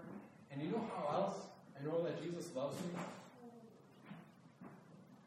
[0.51, 1.35] And you know how else
[1.79, 2.99] I know that Jesus loves me?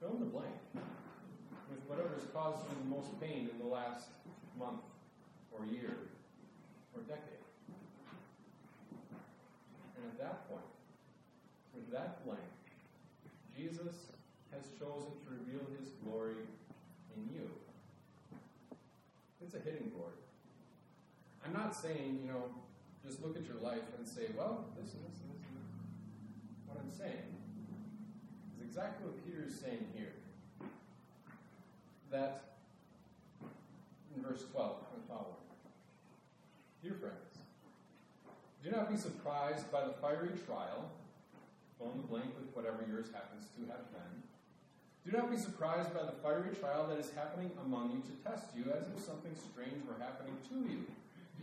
[0.00, 0.54] Fill in the blank
[1.90, 4.06] whatever's caused you the most pain in the last
[4.56, 4.86] month,
[5.50, 6.06] or year,
[6.94, 7.42] or decade.
[9.98, 10.70] And at that point,
[11.74, 12.46] with that blank,
[13.58, 14.14] Jesus
[14.54, 16.46] has chosen to reveal his glory
[17.16, 17.50] in you.
[19.42, 20.14] It's a hitting board.
[21.44, 22.44] I'm not saying, you know,
[23.04, 25.74] just look at your life and say, well, this this and this and this.
[26.68, 27.34] What I'm saying
[28.54, 30.19] is exactly what Peter is saying here.
[32.10, 32.42] That
[34.16, 35.46] in verse 12 and following.
[36.82, 37.38] Dear friends,
[38.64, 40.90] do not be surprised by the fiery trial,
[41.78, 44.20] fill in the blank with whatever yours happens to have been.
[45.06, 48.52] Do not be surprised by the fiery trial that is happening among you to test
[48.56, 50.84] you as if something strange were happening to you.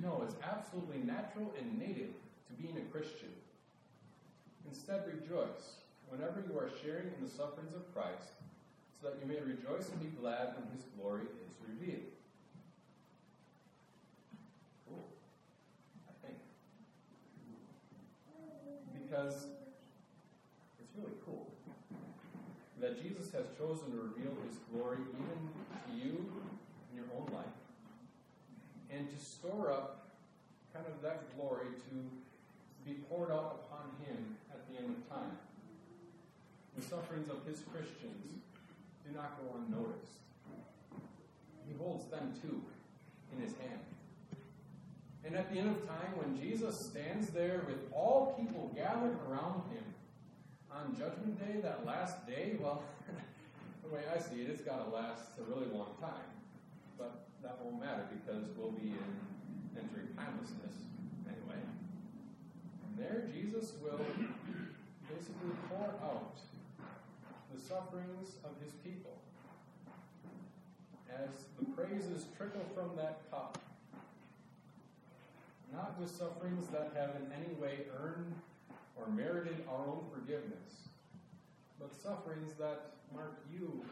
[0.03, 2.13] No, it's absolutely natural and native
[2.47, 3.33] to being a Christian.
[4.69, 8.37] Instead, rejoice whenever you are sharing in the sufferings of Christ,
[9.01, 12.09] so that you may rejoice and be glad when his glory is revealed.
[14.87, 15.05] Cool.
[16.09, 16.37] I think.
[19.05, 19.45] Because
[20.79, 21.47] it's really cool
[22.81, 25.39] that Jesus has chosen to reveal his glory even
[25.85, 26.31] to you
[26.91, 27.57] in your own life
[28.89, 30.09] and to store up
[30.73, 31.95] kind of that glory to
[32.85, 35.37] be poured out upon him at the end of time.
[36.77, 38.41] The sufferings of his Christians
[39.07, 40.19] do not go unnoticed.
[41.67, 42.61] He holds them too
[43.35, 43.79] in his hand.
[45.25, 49.63] And at the end of time, when Jesus stands there with all people gathered around
[49.71, 49.83] him
[50.71, 52.83] on Judgment Day, that last day, well,
[53.83, 56.31] the way I see it, it's got to last a really long time.
[56.97, 59.11] But that won't matter because we'll be in
[59.75, 60.87] entering timelessness
[61.27, 61.59] anyway.
[61.59, 63.99] And there, Jesus will
[65.11, 66.39] basically pour out
[67.67, 69.11] sufferings of his people
[71.11, 73.57] as the praises trickle from that cup.
[75.73, 78.33] Not with sufferings that have in any way earned
[78.95, 80.87] or merited our own forgiveness,
[81.79, 83.83] but sufferings that mark you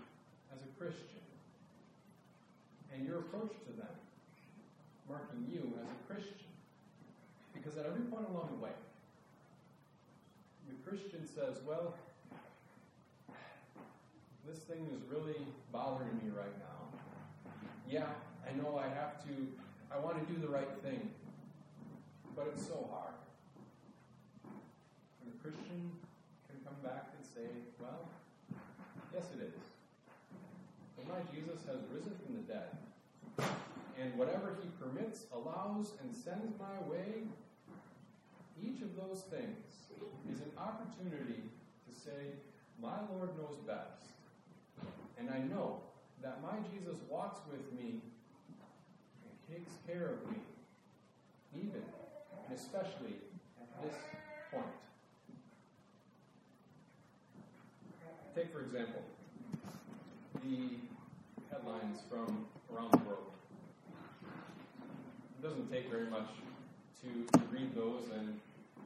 [0.56, 1.24] as a Christian
[2.94, 3.96] and your approach to them,
[5.10, 6.48] marking you as a Christian.
[7.54, 8.76] Because at every point along the way,
[10.70, 11.94] the Christian says, Well,
[14.48, 15.42] this thing is really
[15.72, 17.52] bothering me right now.
[17.90, 18.06] Yeah,
[18.46, 19.34] I know I have to,
[19.92, 21.10] I want to do the right thing,
[22.36, 23.14] but it's so hard.
[24.44, 25.92] And the Christian
[26.48, 28.08] can come back and say, Well,
[29.14, 29.62] yes, it is.
[30.96, 32.70] But my Jesus has risen from the dead.
[34.00, 37.24] And whatever he permits, allows, and sends my way,
[38.62, 39.58] each of those things
[40.30, 41.42] is an opportunity
[41.88, 42.36] to say,
[42.82, 44.15] My Lord knows best.
[45.18, 45.80] And I know
[46.22, 48.02] that my Jesus walks with me
[49.24, 50.38] and takes care of me,
[51.56, 51.82] even
[52.48, 53.16] and especially
[53.62, 53.96] at this
[54.52, 54.66] point.
[58.36, 59.02] Take, for example,
[60.44, 60.78] the
[61.50, 63.32] headlines from around the world.
[65.40, 66.28] It doesn't take very much
[67.02, 68.40] to, to read those, and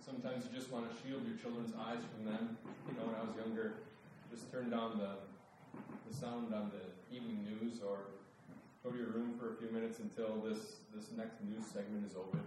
[0.06, 2.58] sometimes you just want to shield your children's eyes from them.
[2.88, 3.74] You know, when I was younger,
[4.30, 5.18] just turn down the,
[6.08, 7.98] the sound on the evening news or
[8.84, 12.16] go to your room for a few minutes until this, this next news segment is
[12.16, 12.40] over.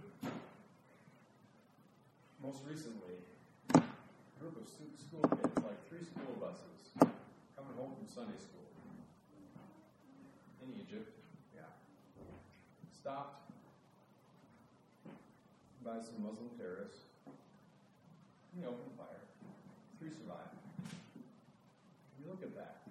[2.41, 3.15] Most recently,
[3.75, 3.81] a
[4.39, 6.91] group of school kids, like three school buses,
[7.55, 8.67] coming home from Sunday school
[10.63, 11.07] in Egypt,
[11.55, 11.71] yeah,
[12.91, 13.51] stopped
[15.83, 17.03] by some Muslim terrorists
[18.55, 19.23] in the open fire.
[19.99, 20.55] Three survived.
[22.19, 22.82] You look at that,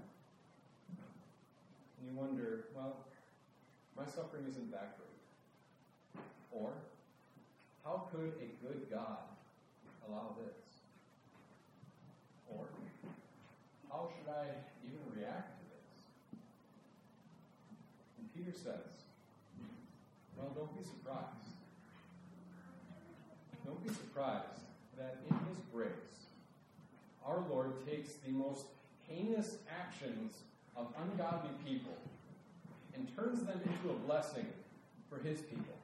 [2.16, 2.96] wonder, well,
[3.96, 6.22] my suffering isn't that great.
[6.50, 6.72] Or,
[7.84, 9.18] how could a good God
[10.08, 10.56] allow this?
[12.48, 12.66] Or,
[13.90, 14.46] how should I
[14.84, 16.38] even react to this?
[18.18, 19.04] And Peter says,
[20.36, 21.52] well, don't be surprised.
[23.64, 24.60] Don't be surprised
[24.98, 26.26] that in His grace,
[27.24, 28.66] our Lord takes the most
[29.08, 30.32] heinous actions
[30.76, 31.96] of ungodly people
[32.94, 34.46] and turns them into a blessing
[35.08, 35.74] for His people.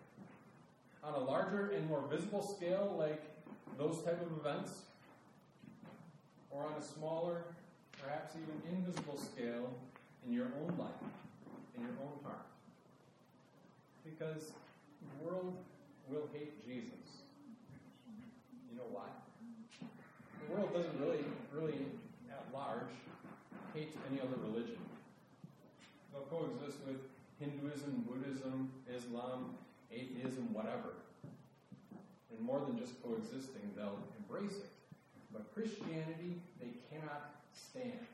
[1.05, 3.23] On a larger and more visible scale, like
[3.79, 4.83] those type of events,
[6.51, 7.45] or on a smaller,
[8.03, 9.71] perhaps even invisible scale
[10.27, 10.91] in your own life,
[11.77, 12.47] in your own heart.
[14.05, 14.53] Because
[15.01, 15.57] the world
[16.09, 17.23] will hate Jesus.
[18.71, 19.07] You know why?
[20.49, 21.87] The world doesn't really, really,
[22.31, 22.91] at large,
[24.11, 24.79] any other religion.
[26.13, 26.99] They'll coexist with
[27.39, 29.55] Hinduism, Buddhism, Islam,
[29.93, 30.99] atheism, whatever.
[32.31, 34.71] And more than just coexisting, they'll embrace it.
[35.33, 38.07] But Christianity, they cannot stand.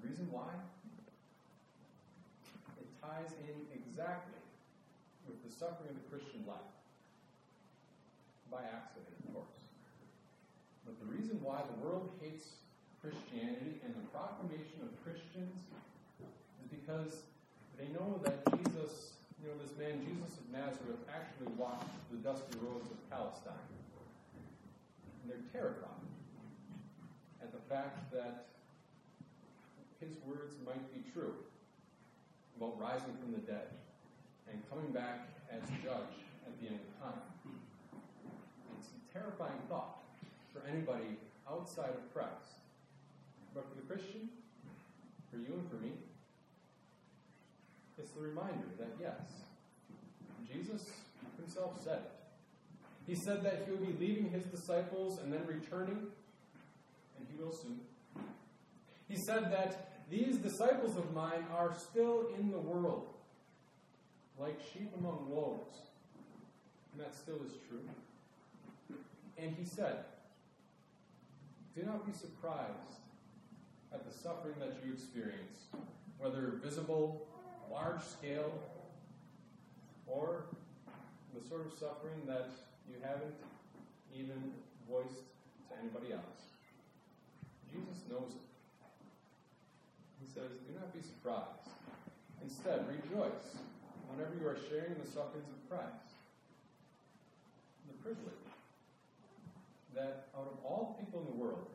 [0.00, 0.52] The reason why?
[2.80, 4.38] It ties in exactly
[5.26, 6.72] with the suffering of the Christian life.
[8.50, 9.58] By accident, of course.
[10.84, 12.48] But the reason why the world hates
[13.02, 15.54] Christianity and the proclamation of Christians
[16.18, 17.22] is because
[17.78, 22.58] they know that Jesus, you know, this man, Jesus of Nazareth, actually walked the dusty
[22.58, 23.70] roads of Palestine.
[25.22, 26.02] And they're terrified
[27.38, 28.46] at the fact that
[30.00, 31.34] his words might be true
[32.58, 33.70] about rising from the dead
[34.50, 37.22] and coming back as judge at the end of time.
[38.78, 40.02] It's a terrifying thought
[40.52, 41.14] for anybody
[41.48, 42.57] outside of Christ.
[43.54, 44.28] But for the Christian,
[45.30, 45.92] for you and for me,
[47.98, 49.20] it's the reminder that yes,
[50.50, 50.88] Jesus
[51.36, 52.12] himself said it.
[53.06, 55.98] He said that he would be leaving his disciples and then returning,
[57.18, 57.80] and he will soon.
[59.08, 63.08] He said that these disciples of mine are still in the world,
[64.38, 65.76] like sheep among wolves.
[66.92, 68.96] And that still is true.
[69.38, 70.04] And he said,
[71.74, 72.98] Do not be surprised
[73.92, 75.68] at the suffering that you experience,
[76.18, 77.26] whether visible,
[77.70, 78.52] large scale,
[80.06, 80.44] or
[81.34, 82.50] the sort of suffering that
[82.88, 83.34] you haven't
[84.14, 84.52] even
[84.88, 85.28] voiced
[85.68, 86.56] to anybody else.
[87.70, 88.48] Jesus knows it.
[90.20, 91.68] He says, Do not be surprised.
[92.42, 93.60] Instead, rejoice
[94.08, 96.16] whenever you are sharing the sufferings of Christ.
[97.86, 98.48] The privilege
[99.94, 101.68] that out of all people in the world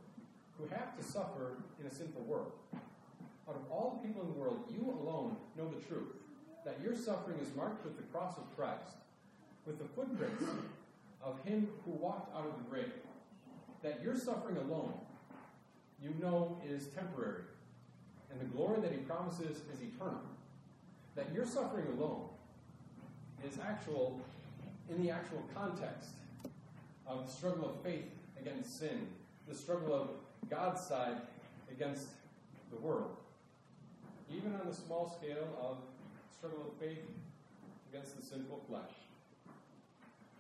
[0.64, 4.39] who have to suffer in a sinful world, out of all the people in the
[4.39, 6.16] world, you alone know the truth.
[6.66, 8.95] That your suffering is marked with the cross of Christ,
[9.66, 10.43] with the footprints
[11.22, 12.93] of Him who walked out of the grave.
[13.82, 14.93] That your suffering alone,
[16.01, 17.43] you know, is temporary,
[18.32, 20.22] and the glory that He promises is eternal.
[21.16, 22.30] That your suffering alone
[23.45, 24.22] is actual,
[24.89, 26.11] in the actual context
[27.05, 28.05] of the struggle of faith
[28.39, 29.07] against sin,
[29.49, 30.09] the struggle of
[30.50, 31.18] God's side
[31.72, 32.08] against
[32.72, 33.16] the world.
[34.32, 35.78] Even on the small scale of
[36.38, 37.04] struggle of faith
[37.91, 38.91] against the sinful flesh.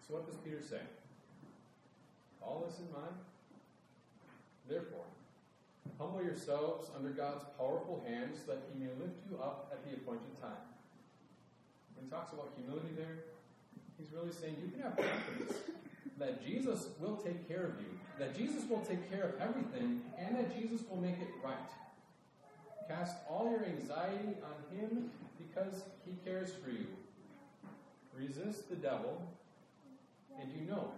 [0.07, 0.81] So, what does Peter say?
[2.41, 3.15] All this in mind?
[4.67, 5.05] Therefore,
[5.99, 9.95] humble yourselves under God's powerful hand so that he may lift you up at the
[9.95, 10.63] appointed time.
[11.95, 13.31] When he talks about humility there,
[13.97, 15.53] he's really saying you can have confidence
[16.17, 17.89] that Jesus will take care of you,
[18.19, 21.57] that Jesus will take care of everything, and that Jesus will make it right.
[22.87, 26.87] Cast all your anxiety on him because he cares for you.
[28.15, 29.21] Resist the devil,
[30.39, 30.91] and you know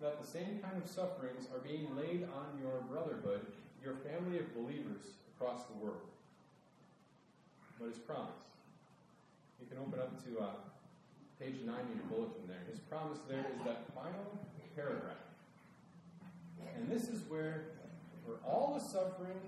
[0.00, 3.44] that the same kind of sufferings are being laid on your brotherhood,
[3.82, 6.06] your family of believers across the world.
[7.78, 8.48] But his promise.
[9.60, 10.46] You can open up to uh,
[11.40, 12.58] page 9 in your bulletin there.
[12.70, 14.38] His promise there is that final
[14.74, 15.22] paragraph.
[16.76, 17.66] And this is where,
[18.24, 19.38] where all the suffering,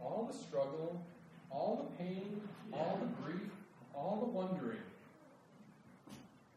[0.00, 1.02] all the struggle,
[1.50, 2.40] all the pain,
[2.72, 3.50] all the grief,
[3.94, 4.78] all the wondering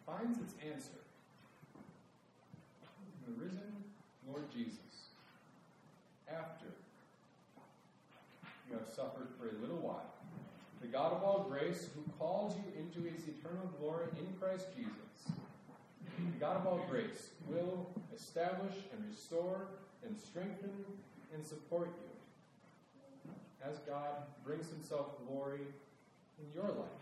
[0.06, 1.00] finds its answer.
[3.26, 3.72] In the risen
[4.28, 4.78] Lord Jesus,
[6.30, 6.68] after
[8.70, 10.13] you have suffered for a little while,
[10.94, 15.36] God of all grace, who calls you into his eternal glory in Christ Jesus,
[16.20, 19.70] the God of all grace, will establish and restore
[20.06, 20.70] and strengthen
[21.34, 22.12] and support you
[23.68, 24.12] as God
[24.46, 25.62] brings himself glory
[26.40, 27.02] in your life.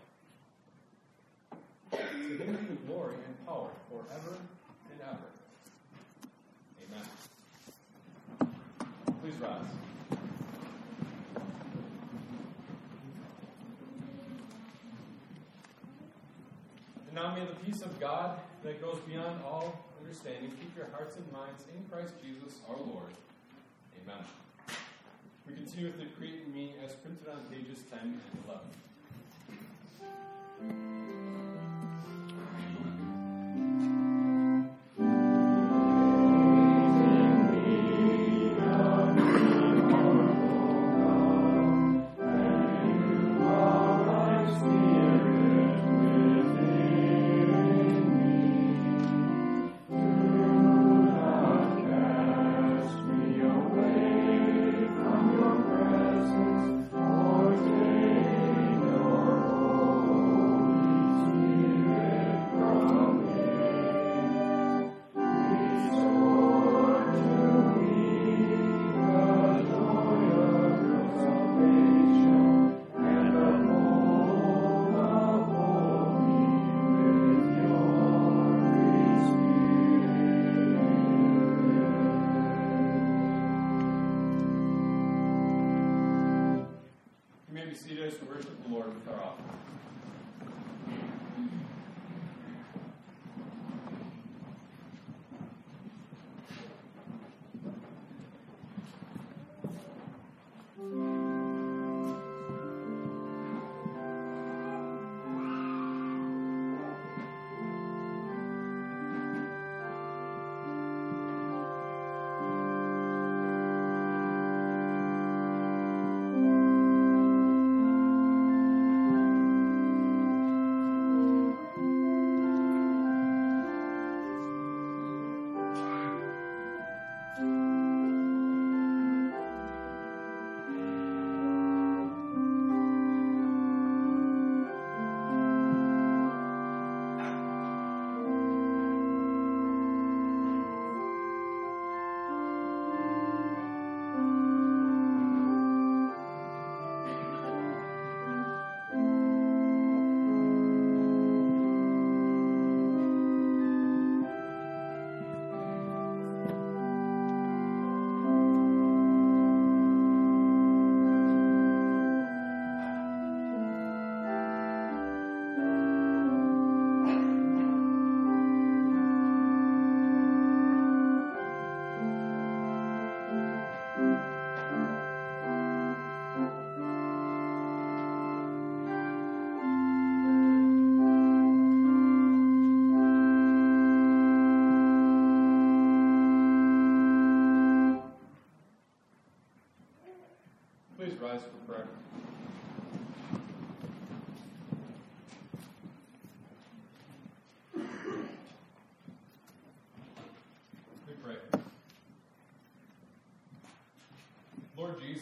[1.92, 4.38] To him be the glory and power forever
[4.90, 5.28] and ever.
[6.88, 7.06] Amen.
[9.20, 9.91] Please rise.
[17.22, 21.32] Now may the peace of God that goes beyond all understanding keep your hearts and
[21.32, 23.12] minds in Christ Jesus our Lord.
[24.02, 24.24] Amen.
[25.46, 28.20] We continue with the Create Me as printed on pages 10 and
[30.60, 31.01] 11.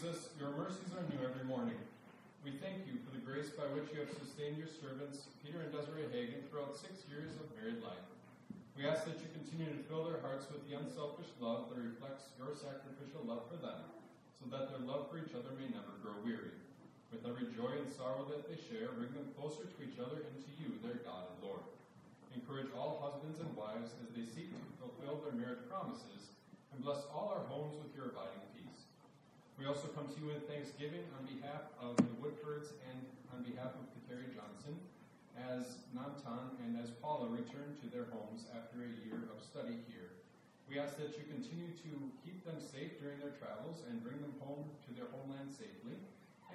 [0.01, 1.77] Jesus, your mercies are new every morning.
[2.41, 5.69] We thank you for the grace by which you have sustained your servants, Peter and
[5.69, 8.09] Desiree Hagen, throughout six years of married life.
[8.73, 12.33] We ask that you continue to fill their hearts with the unselfish love that reflects
[12.41, 13.77] your sacrificial love for them,
[14.41, 16.57] so that their love for each other may never grow weary.
[17.13, 20.37] With every joy and sorrow that they share, bring them closer to each other and
[20.41, 21.69] to you, their God and Lord.
[22.33, 26.33] Encourage all husbands and wives as they seek to fulfill their marriage promises,
[26.73, 28.49] and bless all our homes with your abiding
[29.61, 32.97] we also come to you in thanksgiving on behalf of the Woodfords and
[33.29, 34.73] on behalf of Kateri Johnson
[35.37, 40.17] as Nantan and as Paula return to their homes after a year of study here.
[40.65, 41.93] We ask that you continue to
[42.25, 46.01] keep them safe during their travels and bring them home to their homeland safely,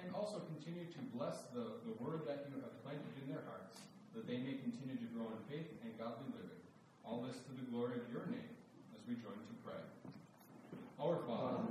[0.02, 3.86] and also continue to bless the, the word that you have planted in their hearts,
[4.18, 6.58] that they may continue to grow in faith and godly living.
[7.06, 8.50] All this to the glory of your name
[8.98, 9.78] as we join to pray.
[10.98, 11.70] Our Father,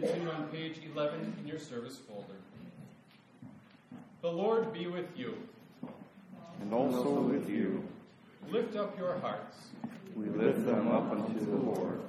[0.00, 2.36] continue on page 11 in your service folder.
[4.20, 5.36] The Lord be with you.
[6.60, 7.82] And also with you.
[8.50, 9.56] Lift up your hearts.
[10.14, 12.00] We lift them up unto the Lord.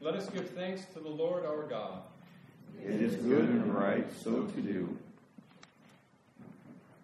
[0.00, 2.02] Let us give thanks to the Lord our God.
[2.82, 4.96] It is good and right so to do.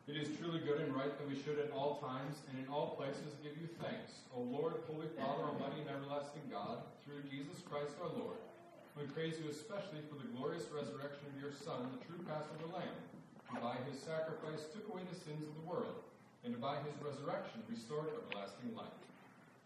[0.06, 2.94] It is truly good and right that we should at all times and in all
[2.96, 7.92] places give you thanks, O Lord, Holy Father, Almighty and everlasting God, through Jesus Christ
[8.02, 8.36] our Lord.
[8.96, 12.94] We praise you especially for the glorious resurrection of your Son, the true Passover Lamb,
[13.50, 15.98] who by his sacrifice took away the sins of the world,
[16.44, 18.86] and by his resurrection restored everlasting life.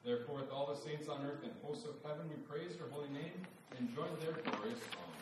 [0.03, 3.11] Therefore, with all the saints on earth and hosts of heaven, we praise your holy
[3.13, 3.37] name
[3.77, 5.13] and join their glorious song.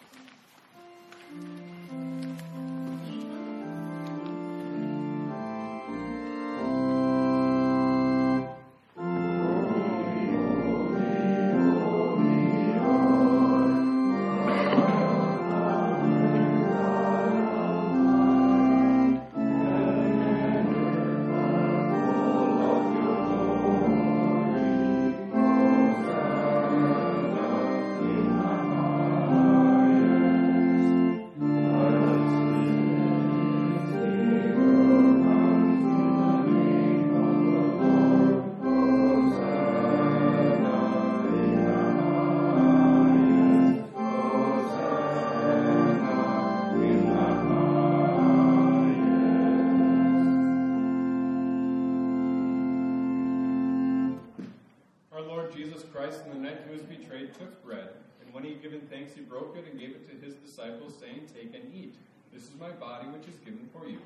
[58.67, 61.95] Given thanks, he broke it and gave it to his disciples, saying, Take and eat.
[62.35, 64.01] This is my body, which is given for you.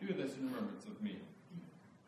[0.00, 1.18] Do this in remembrance of me.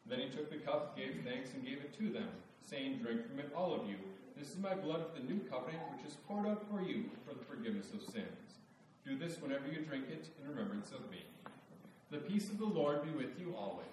[0.07, 2.29] Then he took the cup, gave thanks, and gave it to them,
[2.65, 3.97] saying, Drink from it, all of you.
[4.39, 7.35] This is my blood of the new covenant, which is poured out for you for
[7.35, 8.57] the forgiveness of sins.
[9.05, 11.25] Do this whenever you drink it in remembrance of me.
[12.11, 13.85] The peace of the Lord be with you always.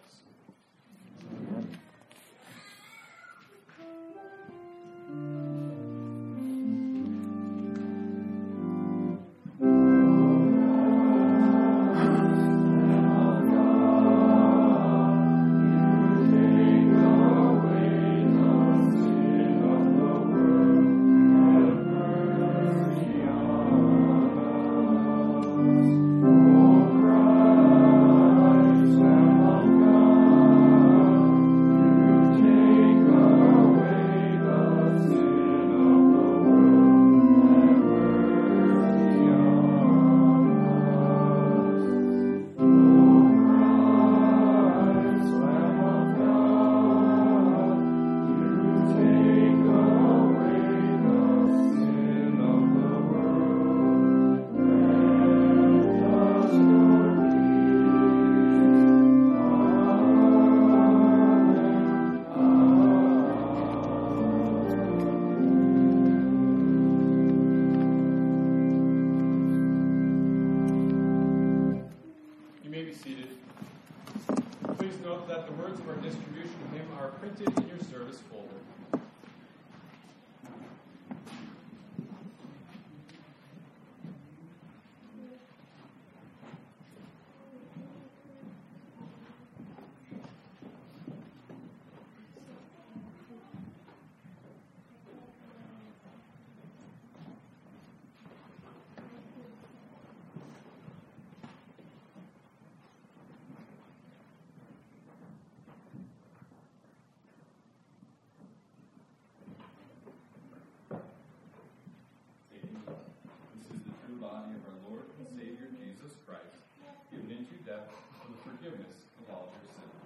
[118.46, 119.98] Forgiveness of all your sins.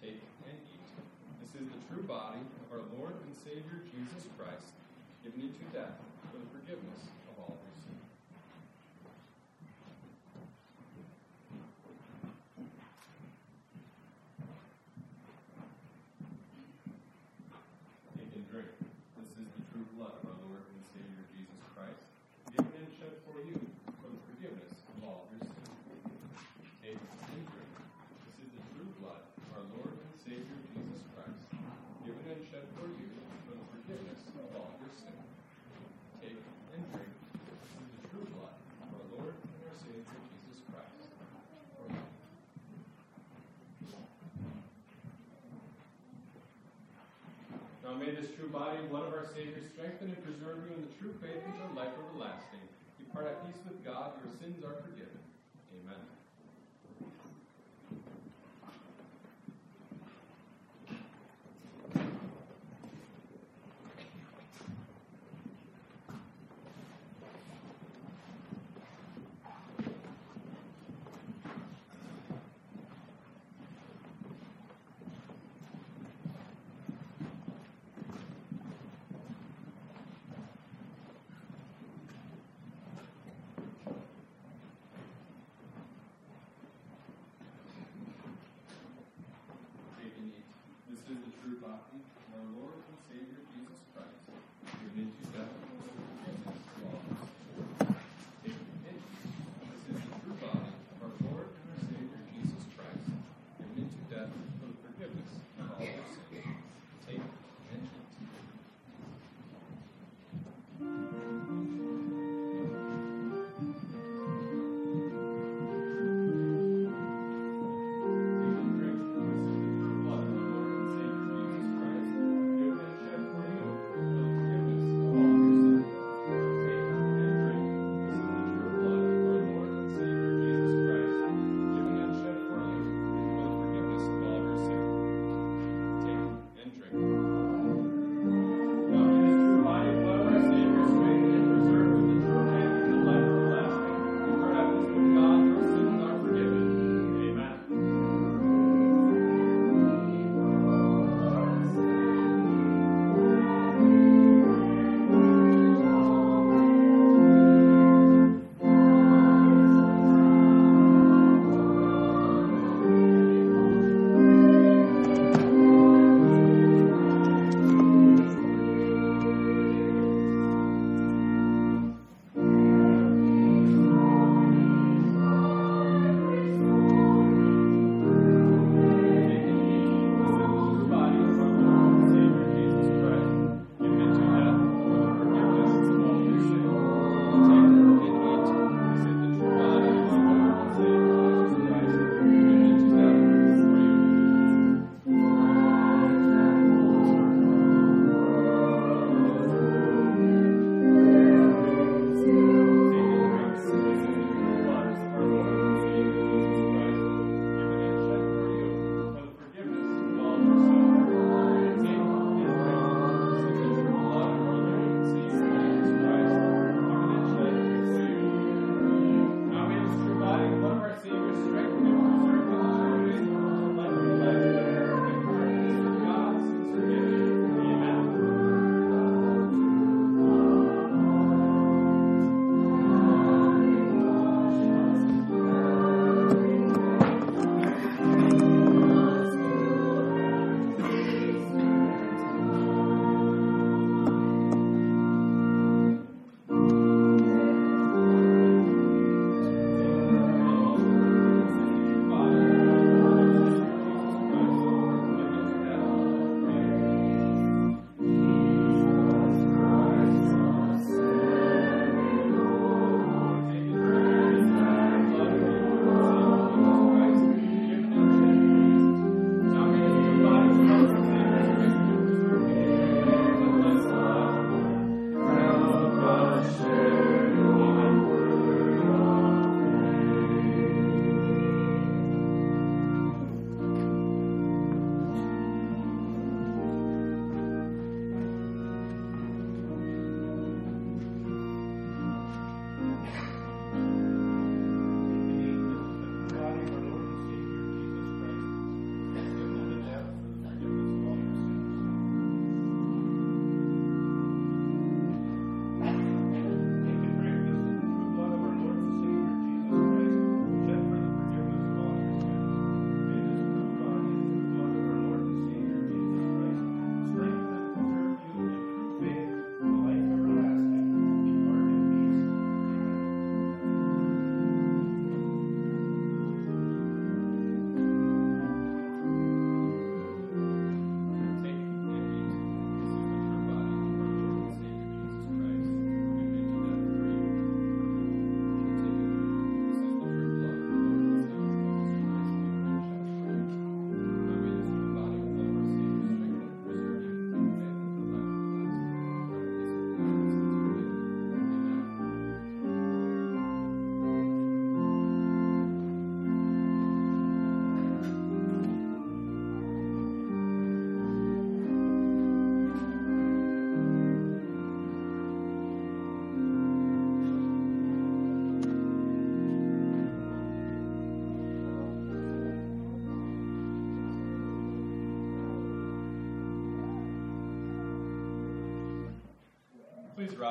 [0.00, 0.88] Take and eat.
[1.44, 4.72] This is the true body of our Lord and Savior Jesus Christ,
[5.20, 6.00] given into death
[6.32, 7.60] for the forgiveness of all
[48.00, 50.92] may this true body of blood of our Savior strengthen and preserve you in the
[50.96, 52.64] true faith until life everlasting.
[52.96, 55.20] Depart at peace with God, your sins are forgiven.
[55.76, 56.00] Amen.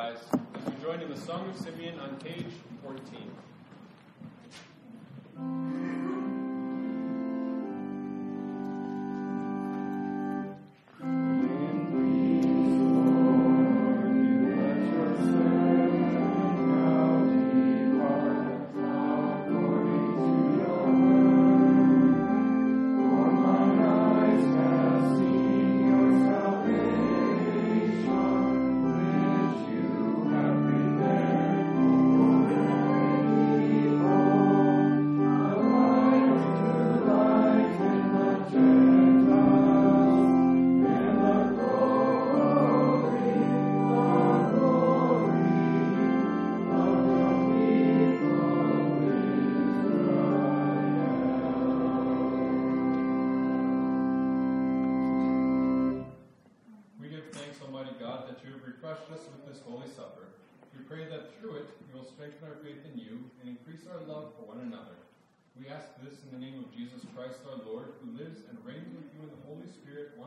[0.09, 0.17] Rise
[0.55, 2.58] as we join in the Song of Simeon on page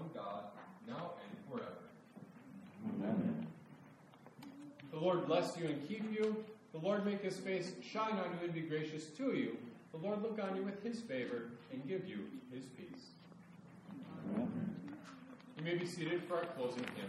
[0.02, 0.44] one God,
[0.88, 1.76] now and forever.
[2.88, 3.46] Amen.
[4.90, 6.44] The Lord bless you and keep you.
[6.72, 9.56] The Lord make his face shine on you and be gracious to you.
[9.92, 13.10] The Lord look on you with his favor and give you his peace.
[14.34, 14.74] Amen.
[15.58, 17.08] You may be seated for our closing hymn.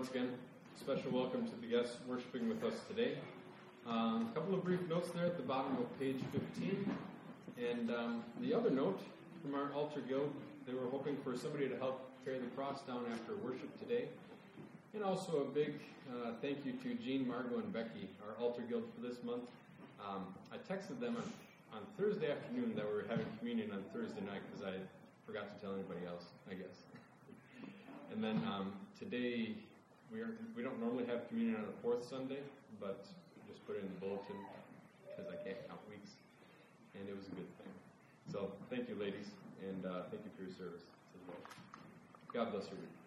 [0.00, 0.32] Once again.
[0.80, 3.18] Special welcome to the guests worshiping with us today.
[3.86, 6.90] Um, a couple of brief notes there at the bottom of page 15.
[7.70, 8.98] And um, the other note
[9.42, 10.32] from our altar guild,
[10.66, 14.08] they were hoping for somebody to help carry the cross down after worship today.
[14.94, 15.74] And also a big
[16.08, 19.44] uh, thank you to Jean, Margot, and Becky, our altar guild for this month.
[20.00, 24.22] Um, I texted them on, on Thursday afternoon that we were having communion on Thursday
[24.22, 24.78] night because I
[25.26, 26.88] forgot to tell anybody else, I guess.
[28.12, 29.56] and then um, today,
[30.12, 32.42] we, are, we don't normally have communion on the fourth Sunday,
[32.80, 33.06] but
[33.46, 34.36] just put it in the bulletin
[35.06, 36.10] because I can't count weeks.
[36.98, 37.74] And it was a good thing.
[38.30, 39.30] So thank you, ladies,
[39.62, 40.82] and uh, thank you for your service.
[42.32, 42.99] God bless you.